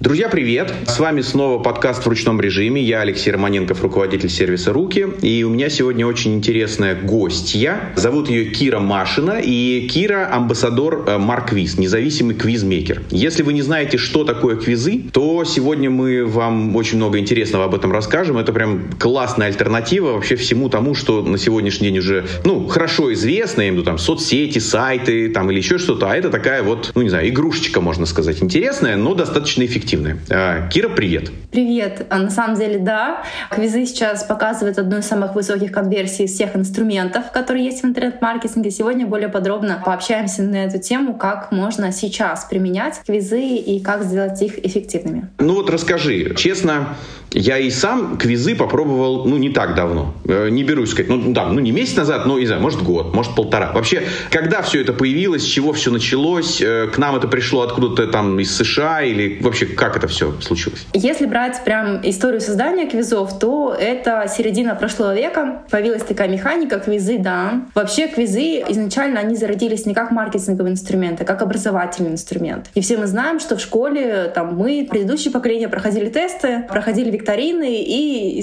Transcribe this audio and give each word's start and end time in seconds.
Друзья, 0.00 0.30
привет! 0.30 0.72
С 0.86 0.98
вами 0.98 1.20
снова 1.20 1.62
подкаст 1.62 2.06
в 2.06 2.08
ручном 2.08 2.40
режиме. 2.40 2.82
Я 2.82 3.02
Алексей 3.02 3.30
Романенков, 3.30 3.82
руководитель 3.82 4.30
сервиса 4.30 4.72
«Руки». 4.72 5.06
И 5.20 5.44
у 5.44 5.50
меня 5.50 5.68
сегодня 5.68 6.06
очень 6.06 6.36
интересная 6.36 6.94
гостья. 6.94 7.92
Зовут 7.96 8.30
ее 8.30 8.46
Кира 8.46 8.78
Машина. 8.78 9.42
И 9.44 9.86
Кира– 9.92 10.26
амбассадор 10.32 11.04
э, 11.06 11.18
Марквиз, 11.18 11.76
независимый 11.76 12.34
квизмейкер. 12.34 13.02
Если 13.10 13.42
вы 13.42 13.52
не 13.52 13.60
знаете, 13.60 13.98
что 13.98 14.24
такое 14.24 14.56
квизы, 14.56 15.02
то 15.12 15.44
сегодня 15.44 15.90
мы 15.90 16.24
вам 16.24 16.74
очень 16.76 16.96
много 16.96 17.18
интересного 17.18 17.66
об 17.66 17.74
этом 17.74 17.92
расскажем. 17.92 18.38
Это 18.38 18.54
прям 18.54 18.84
классная 18.98 19.48
альтернатива 19.48 20.12
вообще 20.12 20.36
всему 20.36 20.70
тому, 20.70 20.94
что 20.94 21.20
на 21.20 21.36
сегодняшний 21.36 21.88
день 21.88 21.98
уже, 21.98 22.24
ну, 22.46 22.66
хорошо 22.68 23.12
известно, 23.12 23.60
я 23.60 23.68
имею 23.68 23.74
в 23.74 23.76
виду 23.82 23.90
там 23.90 23.98
соцсети, 23.98 24.60
сайты 24.60 25.28
там 25.28 25.50
или 25.50 25.58
еще 25.58 25.76
что-то. 25.76 26.10
А 26.10 26.16
это 26.16 26.30
такая 26.30 26.62
вот, 26.62 26.92
ну, 26.94 27.02
не 27.02 27.10
знаю, 27.10 27.28
игрушечка, 27.28 27.82
можно 27.82 28.06
сказать, 28.06 28.42
интересная, 28.42 28.96
но 28.96 29.14
достаточно 29.14 29.62
эффективная 29.66 29.89
эффективны. 29.90 30.18
А, 30.30 30.68
Кира, 30.68 30.88
привет. 30.88 31.30
Привет. 31.50 32.06
А 32.10 32.18
на 32.18 32.30
самом 32.30 32.56
деле, 32.56 32.78
да. 32.78 33.22
Квизы 33.50 33.84
сейчас 33.86 34.22
показывают 34.22 34.78
одну 34.78 34.98
из 34.98 35.06
самых 35.06 35.34
высоких 35.34 35.72
конверсий 35.72 36.24
из 36.24 36.34
всех 36.34 36.54
инструментов, 36.54 37.32
которые 37.32 37.64
есть 37.64 37.82
в 37.82 37.86
интернет-маркетинге. 37.86 38.70
Сегодня 38.70 39.06
более 39.06 39.28
подробно 39.28 39.82
пообщаемся 39.84 40.42
на 40.42 40.64
эту 40.64 40.78
тему, 40.80 41.14
как 41.14 41.50
можно 41.50 41.90
сейчас 41.92 42.44
применять 42.44 43.00
квизы 43.04 43.40
и 43.42 43.80
как 43.80 44.04
сделать 44.04 44.40
их 44.42 44.64
эффективными. 44.64 45.28
Ну 45.38 45.54
вот 45.54 45.70
расскажи, 45.70 46.34
честно, 46.36 46.94
я 47.32 47.58
и 47.58 47.70
сам 47.70 48.18
квизы 48.18 48.54
попробовал, 48.54 49.24
ну, 49.24 49.36
не 49.36 49.50
так 49.50 49.74
давно. 49.74 50.14
Э, 50.26 50.48
не 50.48 50.64
берусь 50.64 50.90
сказать, 50.90 51.08
ну, 51.08 51.32
да, 51.32 51.46
ну, 51.46 51.60
не 51.60 51.70
месяц 51.70 51.96
назад, 51.96 52.26
но, 52.26 52.38
не 52.38 52.46
знаю, 52.46 52.60
может, 52.60 52.82
год, 52.82 53.14
может, 53.14 53.34
полтора. 53.34 53.72
Вообще, 53.72 54.02
когда 54.30 54.62
все 54.62 54.80
это 54.80 54.92
появилось, 54.92 55.42
с 55.42 55.46
чего 55.46 55.72
все 55.72 55.90
началось, 55.90 56.60
э, 56.60 56.88
к 56.92 56.98
нам 56.98 57.16
это 57.16 57.28
пришло 57.28 57.62
откуда-то 57.62 58.06
там 58.08 58.38
из 58.40 58.54
США 58.56 59.02
или 59.02 59.38
вообще 59.40 59.66
как 59.66 59.96
это 59.96 60.08
все 60.08 60.34
случилось? 60.40 60.86
Если 60.92 61.26
брать 61.26 61.62
прям 61.64 62.00
историю 62.02 62.40
создания 62.40 62.86
квизов, 62.86 63.38
то 63.38 63.76
это 63.78 64.26
середина 64.34 64.74
прошлого 64.74 65.14
века. 65.14 65.62
Появилась 65.70 66.02
такая 66.02 66.28
механика, 66.28 66.80
квизы, 66.80 67.18
да. 67.18 67.62
Вообще, 67.74 68.08
квизы 68.08 68.62
изначально 68.68 69.20
они 69.20 69.36
зародились 69.36 69.86
не 69.86 69.94
как 69.94 70.10
маркетинговый 70.10 70.72
инструмент, 70.72 71.20
а 71.20 71.24
как 71.24 71.42
образовательный 71.42 72.10
инструмент. 72.10 72.70
И 72.74 72.80
все 72.80 72.96
мы 72.96 73.06
знаем, 73.06 73.38
что 73.38 73.56
в 73.56 73.60
школе 73.60 74.30
там 74.34 74.56
мы, 74.56 74.86
предыдущее 74.90 75.32
поколение, 75.32 75.68
проходили 75.68 76.08
тесты, 76.08 76.64
проходили 76.68 77.19
викторины, 77.20 77.82
и 77.82 78.42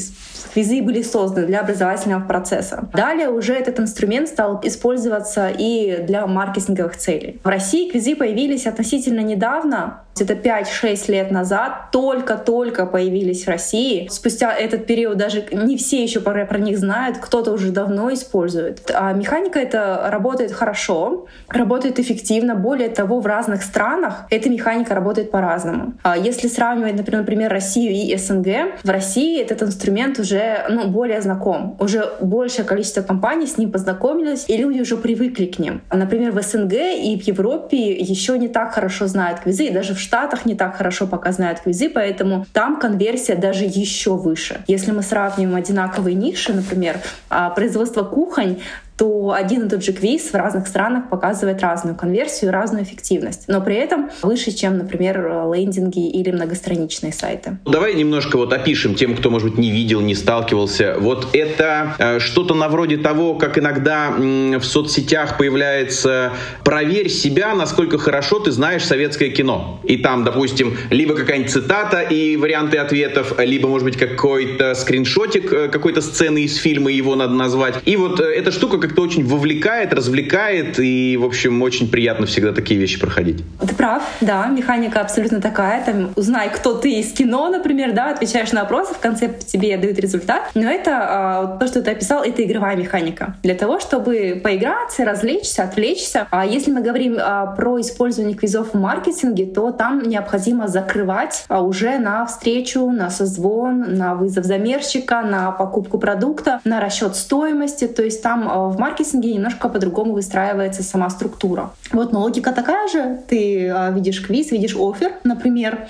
квизы 0.54 0.82
были 0.82 1.02
созданы 1.02 1.48
для 1.48 1.62
образовательного 1.62 2.26
процесса. 2.26 2.90
Далее 2.94 3.30
уже 3.30 3.54
этот 3.54 3.80
инструмент 3.80 4.30
стал 4.30 4.62
использоваться 4.64 5.50
и 5.50 6.04
для 6.06 6.26
маркетинговых 6.28 6.98
целей. 6.98 7.40
В 7.44 7.48
России 7.48 7.90
квизы 7.90 8.16
появились 8.16 8.66
относительно 8.66 9.22
недавно, 9.22 10.04
где-то 10.18 10.34
5-6 10.34 11.12
лет 11.12 11.32
назад 11.32 11.92
только-только 11.92 12.86
появились 12.86 13.46
в 13.46 13.48
России. 13.48 14.08
Спустя 14.12 14.54
этот 14.54 14.86
период 14.86 15.18
даже 15.18 15.46
не 15.52 15.78
все 15.78 16.04
еще 16.04 16.20
про, 16.20 16.46
про 16.46 16.60
них 16.60 16.78
знают, 16.78 17.18
кто-то 17.18 17.52
уже 17.52 17.72
давно 17.72 18.14
использует. 18.14 18.92
А 18.94 19.14
механика 19.14 19.60
это 19.60 20.10
работает 20.12 20.52
хорошо, 20.52 21.28
работает 21.48 22.00
эффективно. 22.00 22.56
Более 22.56 22.90
того, 22.90 23.20
в 23.20 23.26
разных 23.26 23.64
странах 23.64 24.26
эта 24.30 24.50
механика 24.50 24.96
работает 24.96 25.32
по-разному. 25.32 25.94
А 26.04 26.18
если 26.18 26.48
сравнивать, 26.48 26.96
например, 26.96 27.52
Россию 27.52 27.94
и 27.94 28.16
СНГ, 28.18 28.84
в 28.84 28.90
России 28.90 29.42
этот 29.42 29.64
инструмент 29.64 30.20
уже 30.20 30.66
ну, 30.70 30.88
более 30.88 31.22
знаком. 31.22 31.78
Уже 31.80 32.06
большее 32.22 32.66
количество 32.66 33.02
компаний 33.02 33.48
с 33.48 33.58
ним 33.58 33.72
познакомились, 33.72 34.46
и 34.48 34.58
люди 34.58 34.82
уже 34.82 34.98
привыкли 34.98 35.46
к 35.46 35.60
ним. 35.60 35.82
Например, 35.92 36.32
в 36.32 36.42
СНГ 36.42 36.74
и 36.74 37.20
в 37.20 37.28
Европе 37.28 37.94
еще 37.94 38.38
не 38.38 38.48
так 38.48 38.74
хорошо 38.74 39.08
знают 39.08 39.40
квизы, 39.42 39.66
и 39.66 39.72
даже 39.72 39.94
в 39.94 40.00
Штатах 40.08 40.46
не 40.46 40.56
так 40.56 40.78
хорошо 40.78 41.06
пока 41.06 41.34
знают 41.34 41.60
квизы, 41.60 41.90
поэтому 41.90 42.46
там 42.54 42.80
конверсия 42.80 43.36
даже 43.36 43.66
еще 43.66 44.16
выше. 44.16 44.62
Если 44.66 44.92
мы 44.92 45.02
сравним 45.02 45.54
одинаковые 45.54 46.16
ниши, 46.16 46.54
например, 46.54 47.02
а, 47.30 47.50
производство 47.50 48.04
кухонь, 48.04 48.62
то 48.98 49.32
один 49.32 49.68
и 49.68 49.70
тот 49.70 49.84
же 49.84 49.94
квиз 49.94 50.32
в 50.32 50.34
разных 50.34 50.68
странах 50.68 51.10
показывает 51.10 51.62
разную 51.62 51.96
конверсию, 51.96 52.52
разную 52.52 52.84
эффективность, 52.84 53.44
но 53.48 53.62
при 53.62 53.76
этом 53.76 54.10
выше, 54.24 54.52
чем, 54.52 54.78
например, 54.78 55.18
лендинги 55.54 56.10
или 56.10 56.32
многостраничные 56.32 57.14
сайты. 57.14 57.60
Давай 57.66 57.94
немножко 57.94 58.38
вот 58.38 58.52
опишем 58.54 58.96
тем, 58.96 59.16
кто, 59.16 59.30
может 59.30 59.50
быть, 59.50 59.60
не 59.60 59.70
видел, 59.70 60.02
не 60.02 60.16
сталкивался. 60.16 60.96
Вот 61.00 61.28
это 61.34 61.96
э, 62.00 62.20
что-то 62.20 62.56
на 62.56 62.70
вроде 62.70 62.98
того, 62.98 63.36
как 63.36 63.60
иногда 63.60 64.08
м, 64.08 64.60
в 64.60 64.66
соцсетях 64.66 65.38
появляется 65.38 66.34
«проверь 66.64 67.10
себя, 67.10 67.54
насколько 67.54 68.00
хорошо 68.00 68.40
ты 68.40 68.52
знаешь 68.52 68.84
советское 68.84 69.30
кино». 69.30 69.80
И 69.84 69.98
там, 69.98 70.24
допустим, 70.24 70.76
либо 70.90 71.16
какая-нибудь 71.16 71.52
цитата 71.52 72.02
и 72.02 72.36
варианты 72.36 72.78
ответов, 72.78 73.36
либо, 73.38 73.68
может 73.68 73.86
быть, 73.86 73.98
какой-то 73.98 74.74
скриншотик 74.74 75.54
э, 75.54 75.68
какой-то 75.68 76.02
сцены 76.02 76.44
из 76.44 76.58
фильма, 76.58 76.92
его 76.92 77.16
надо 77.16 77.34
назвать. 77.34 77.76
И 77.86 77.96
вот 77.96 78.20
э, 78.20 78.24
эта 78.24 78.52
штука 78.52 78.87
как-то 78.88 79.02
очень 79.02 79.26
вовлекает, 79.26 79.94
развлекает, 79.94 80.80
и, 80.80 81.18
в 81.18 81.26
общем, 81.26 81.62
очень 81.62 81.90
приятно 81.90 82.26
всегда 82.26 82.54
такие 82.54 82.80
вещи 82.80 83.00
проходить. 83.00 83.44
Ты 83.60 83.76
прав, 83.76 84.04
да, 84.22 84.48
механика 84.48 85.02
абсолютно 85.02 85.42
такая. 85.42 85.84
Там, 85.84 86.12
узнай, 86.16 86.50
кто 86.50 86.74
ты 86.74 87.00
из 87.00 87.12
кино, 87.12 87.50
например, 87.50 87.92
да, 87.92 88.12
отвечаешь 88.12 88.52
на 88.54 88.62
вопросы, 88.62 88.94
в 88.94 89.00
конце 89.00 89.30
тебе 89.46 89.78
дают 89.78 90.00
результат. 90.00 90.50
Но 90.56 90.70
это 90.70 90.92
а, 90.94 91.58
то, 91.60 91.68
что 91.68 91.82
ты 91.82 91.92
описал, 91.92 92.24
это 92.24 92.44
игровая 92.44 92.78
механика. 92.78 93.36
Для 93.44 93.56
того, 93.56 93.80
чтобы 93.80 94.40
поиграться, 94.42 95.04
развлечься, 95.04 95.64
отвлечься. 95.64 96.28
А 96.32 96.46
если 96.46 96.72
мы 96.72 96.82
говорим 96.82 97.18
а, 97.20 97.48
про 97.48 97.82
использование 97.82 98.36
квизов 98.36 98.74
в 98.74 98.80
маркетинге, 98.80 99.46
то 99.48 99.72
там 99.72 100.04
необходимо 100.04 100.68
закрывать 100.68 101.46
а, 101.50 101.62
уже 101.62 102.00
на 102.00 102.26
встречу, 102.26 102.90
на 102.90 103.10
созвон, 103.10 103.98
на 103.98 104.16
вызов 104.16 104.46
замерщика, 104.46 105.22
на 105.22 105.52
покупку 105.52 105.98
продукта, 105.98 106.62
на 106.64 106.80
расчет 106.80 107.16
стоимости. 107.16 107.88
То 107.88 108.04
есть 108.04 108.24
там 108.24 108.48
в 108.78 108.80
маркетинге 108.80 109.34
немножко 109.34 109.70
по-другому 109.70 110.14
выстраивается 110.14 110.84
сама 110.84 111.10
структура. 111.10 111.72
Вот, 111.92 112.14
но 112.14 112.22
логика 112.22 112.52
такая 112.52 112.88
же. 112.88 113.20
Ты 113.28 113.70
а, 113.70 113.92
видишь 113.92 114.26
квиз, 114.26 114.52
видишь 114.52 114.76
офер, 114.76 115.14
например, 115.24 115.88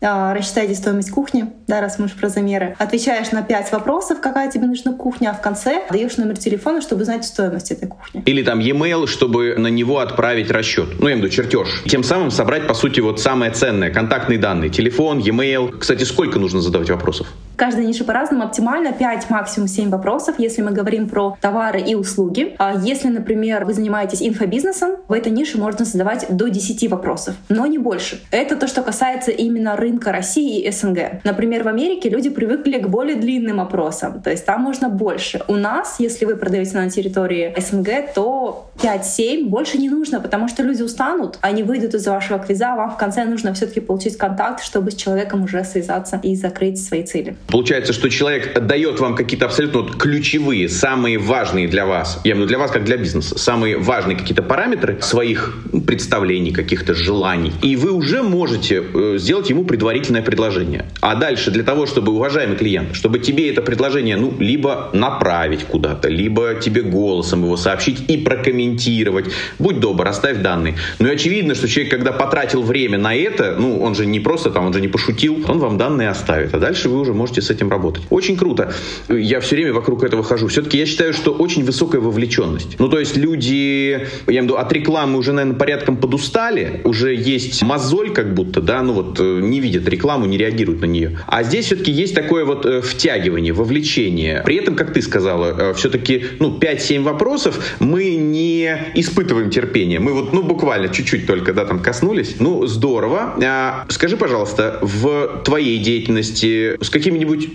рассчитайте 0.00 0.74
стоимость 0.74 1.10
кухни, 1.10 1.46
да, 1.66 1.80
раз 1.80 1.98
мы 1.98 2.06
уж 2.06 2.12
про 2.12 2.28
замеры. 2.28 2.74
Отвечаешь 2.78 3.30
на 3.32 3.42
5 3.42 3.72
вопросов, 3.72 4.20
какая 4.20 4.50
тебе 4.50 4.66
нужна 4.66 4.92
кухня, 4.92 5.30
а 5.30 5.34
в 5.34 5.40
конце 5.40 5.82
даешь 5.90 6.16
номер 6.16 6.38
телефона, 6.38 6.80
чтобы 6.80 7.04
знать 7.04 7.24
стоимость 7.24 7.70
этой 7.70 7.88
кухни. 7.88 8.22
Или 8.24 8.42
там 8.42 8.60
e-mail, 8.60 9.06
чтобы 9.06 9.56
на 9.56 9.68
него 9.68 9.98
отправить 9.98 10.50
расчет. 10.50 10.88
Ну, 10.98 11.08
я 11.08 11.14
имею 11.14 11.28
в 11.28 11.32
виду 11.32 11.34
чертеж. 11.34 11.82
Тем 11.86 12.02
самым 12.02 12.30
собрать, 12.30 12.66
по 12.66 12.74
сути, 12.74 13.00
вот 13.00 13.20
самое 13.20 13.52
ценное, 13.52 13.90
контактные 13.90 14.38
данные. 14.38 14.70
Телефон, 14.70 15.18
e-mail. 15.18 15.78
Кстати, 15.78 16.04
сколько 16.04 16.38
нужно 16.38 16.60
задавать 16.60 16.90
вопросов? 16.90 17.26
Каждая 17.56 17.84
ниша 17.84 18.04
по-разному, 18.04 18.44
оптимально 18.44 18.92
5, 18.92 19.28
максимум 19.28 19.68
7 19.68 19.90
вопросов, 19.90 20.36
если 20.38 20.62
мы 20.62 20.70
говорим 20.70 21.10
про 21.10 21.36
товары 21.42 21.80
и 21.80 21.94
услуги. 21.94 22.54
А 22.58 22.74
если, 22.74 23.08
например, 23.08 23.66
вы 23.66 23.74
занимаетесь 23.74 24.22
инфобизнесом, 24.22 24.92
в 25.08 25.12
этой 25.12 25.30
нише 25.30 25.58
можно 25.58 25.84
задавать 25.84 26.24
до 26.30 26.48
10 26.48 26.88
вопросов, 26.90 27.34
но 27.50 27.66
не 27.66 27.76
больше. 27.76 28.22
Это 28.30 28.56
то, 28.56 28.66
что 28.66 28.80
касается 28.82 29.30
именно 29.30 29.76
рынка 29.76 29.89
России 30.12 30.62
и 30.62 30.70
СНГ. 30.70 31.22
Например, 31.24 31.62
в 31.62 31.68
Америке 31.68 32.08
люди 32.08 32.30
привыкли 32.30 32.78
к 32.78 32.88
более 32.88 33.16
длинным 33.16 33.60
опросам, 33.60 34.22
то 34.22 34.30
есть 34.30 34.46
там 34.46 34.62
можно 34.62 34.88
больше. 34.88 35.42
У 35.48 35.56
нас, 35.56 35.96
если 35.98 36.24
вы 36.24 36.36
продаете 36.36 36.76
на 36.76 36.90
территории 36.90 37.54
СНГ, 37.58 38.14
то 38.14 38.70
5-7 38.82 39.46
больше 39.46 39.78
не 39.78 39.88
нужно, 39.88 40.20
потому 40.20 40.48
что 40.48 40.62
люди 40.62 40.82
устанут, 40.82 41.38
они 41.40 41.62
выйдут 41.62 41.94
из 41.94 42.06
вашего 42.06 42.38
квиза, 42.38 42.72
а 42.72 42.76
вам 42.76 42.90
в 42.90 42.96
конце 42.96 43.24
нужно 43.24 43.52
все-таки 43.54 43.80
получить 43.80 44.16
контакт, 44.16 44.62
чтобы 44.62 44.90
с 44.90 44.94
человеком 44.94 45.44
уже 45.44 45.64
связаться 45.64 46.20
и 46.22 46.34
закрыть 46.34 46.82
свои 46.82 47.02
цели. 47.02 47.36
Получается, 47.48 47.92
что 47.92 48.08
человек 48.08 48.58
дает 48.60 49.00
вам 49.00 49.14
какие-то 49.14 49.46
абсолютно 49.46 49.92
ключевые, 49.98 50.68
самые 50.68 51.18
важные 51.18 51.68
для 51.68 51.86
вас, 51.86 52.20
я 52.24 52.32
имею 52.32 52.46
для 52.46 52.58
вас 52.58 52.70
как 52.70 52.84
для 52.84 52.96
бизнеса, 52.96 53.38
самые 53.38 53.78
важные 53.78 54.16
какие-то 54.16 54.42
параметры 54.42 55.00
своих 55.00 55.56
представлений, 55.86 56.52
каких-то 56.52 56.94
желаний. 56.94 57.52
И 57.62 57.76
вы 57.76 57.92
уже 57.92 58.22
можете 58.22 58.82
э, 58.82 59.16
сделать 59.18 59.50
ему 59.50 59.64
предварительное 59.80 60.22
предложение. 60.22 60.84
А 61.00 61.14
дальше 61.14 61.50
для 61.50 61.64
того, 61.64 61.86
чтобы, 61.86 62.12
уважаемый 62.12 62.56
клиент, 62.56 62.94
чтобы 62.94 63.18
тебе 63.18 63.50
это 63.50 63.62
предложение, 63.62 64.16
ну, 64.16 64.34
либо 64.38 64.90
направить 64.92 65.64
куда-то, 65.64 66.08
либо 66.08 66.54
тебе 66.54 66.82
голосом 66.82 67.44
его 67.44 67.56
сообщить 67.56 68.10
и 68.10 68.18
прокомментировать. 68.18 69.26
Будь 69.58 69.80
добр, 69.80 70.06
оставь 70.06 70.42
данные. 70.42 70.74
Ну 70.98 71.08
и 71.08 71.14
очевидно, 71.14 71.54
что 71.54 71.66
человек, 71.66 71.90
когда 71.90 72.12
потратил 72.12 72.62
время 72.62 72.98
на 72.98 73.14
это, 73.14 73.56
ну, 73.58 73.80
он 73.80 73.94
же 73.94 74.04
не 74.04 74.20
просто 74.20 74.50
там, 74.50 74.66
он 74.66 74.74
же 74.74 74.82
не 74.82 74.88
пошутил, 74.88 75.42
он 75.48 75.58
вам 75.58 75.78
данные 75.78 76.10
оставит. 76.10 76.54
А 76.54 76.58
дальше 76.58 76.90
вы 76.90 77.00
уже 77.00 77.14
можете 77.14 77.30
можете 77.30 77.42
с 77.42 77.50
этим 77.50 77.70
работать. 77.70 78.02
Очень 78.10 78.36
круто. 78.36 78.72
Я 79.08 79.40
все 79.40 79.56
время 79.56 79.72
вокруг 79.72 80.04
этого 80.04 80.22
хожу. 80.22 80.48
Все-таки 80.48 80.78
я 80.78 80.86
считаю, 80.86 81.12
что 81.12 81.32
очень 81.32 81.64
высокая 81.64 82.00
вовлеченность. 82.00 82.78
Ну, 82.78 82.88
то 82.88 82.98
есть 82.98 83.16
люди, 83.16 83.52
я 83.52 83.96
имею 84.26 84.42
в 84.42 84.44
виду, 84.44 84.56
от 84.56 84.72
рекламы 84.72 85.18
уже, 85.18 85.32
наверное, 85.32 85.58
порядком 85.58 85.96
подустали, 85.96 86.80
уже 86.84 87.14
есть 87.14 87.62
мозоль 87.62 88.10
как 88.10 88.34
будто, 88.34 88.60
да, 88.60 88.82
ну 88.82 88.92
вот 88.92 89.20
э, 89.20 89.40
не 89.42 89.60
видят 89.70 89.88
рекламу, 89.88 90.26
не 90.26 90.36
реагируют 90.36 90.80
на 90.80 90.86
нее. 90.86 91.18
А 91.26 91.42
здесь 91.42 91.66
все-таки 91.66 91.92
есть 91.92 92.14
такое 92.14 92.44
вот 92.44 92.66
э, 92.66 92.80
втягивание, 92.80 93.52
вовлечение. 93.52 94.42
При 94.44 94.56
этом, 94.56 94.74
как 94.74 94.92
ты 94.92 95.00
сказала, 95.00 95.70
э, 95.70 95.74
все-таки, 95.74 96.24
ну, 96.40 96.58
5-7 96.58 97.02
вопросов 97.02 97.76
мы 97.78 98.16
не 98.16 98.76
испытываем 98.94 99.50
терпение. 99.50 100.00
Мы 100.00 100.12
вот, 100.12 100.32
ну, 100.32 100.42
буквально 100.42 100.88
чуть-чуть 100.88 101.26
только, 101.26 101.52
да, 101.54 101.64
там 101.64 101.80
коснулись. 101.80 102.36
Ну, 102.40 102.66
здорово. 102.66 103.34
А, 103.42 103.84
скажи, 103.88 104.16
пожалуйста, 104.16 104.78
в 104.82 105.42
твоей 105.44 105.78
деятельности 105.78 106.82
с 106.82 106.90
какими-нибудь 106.90 107.48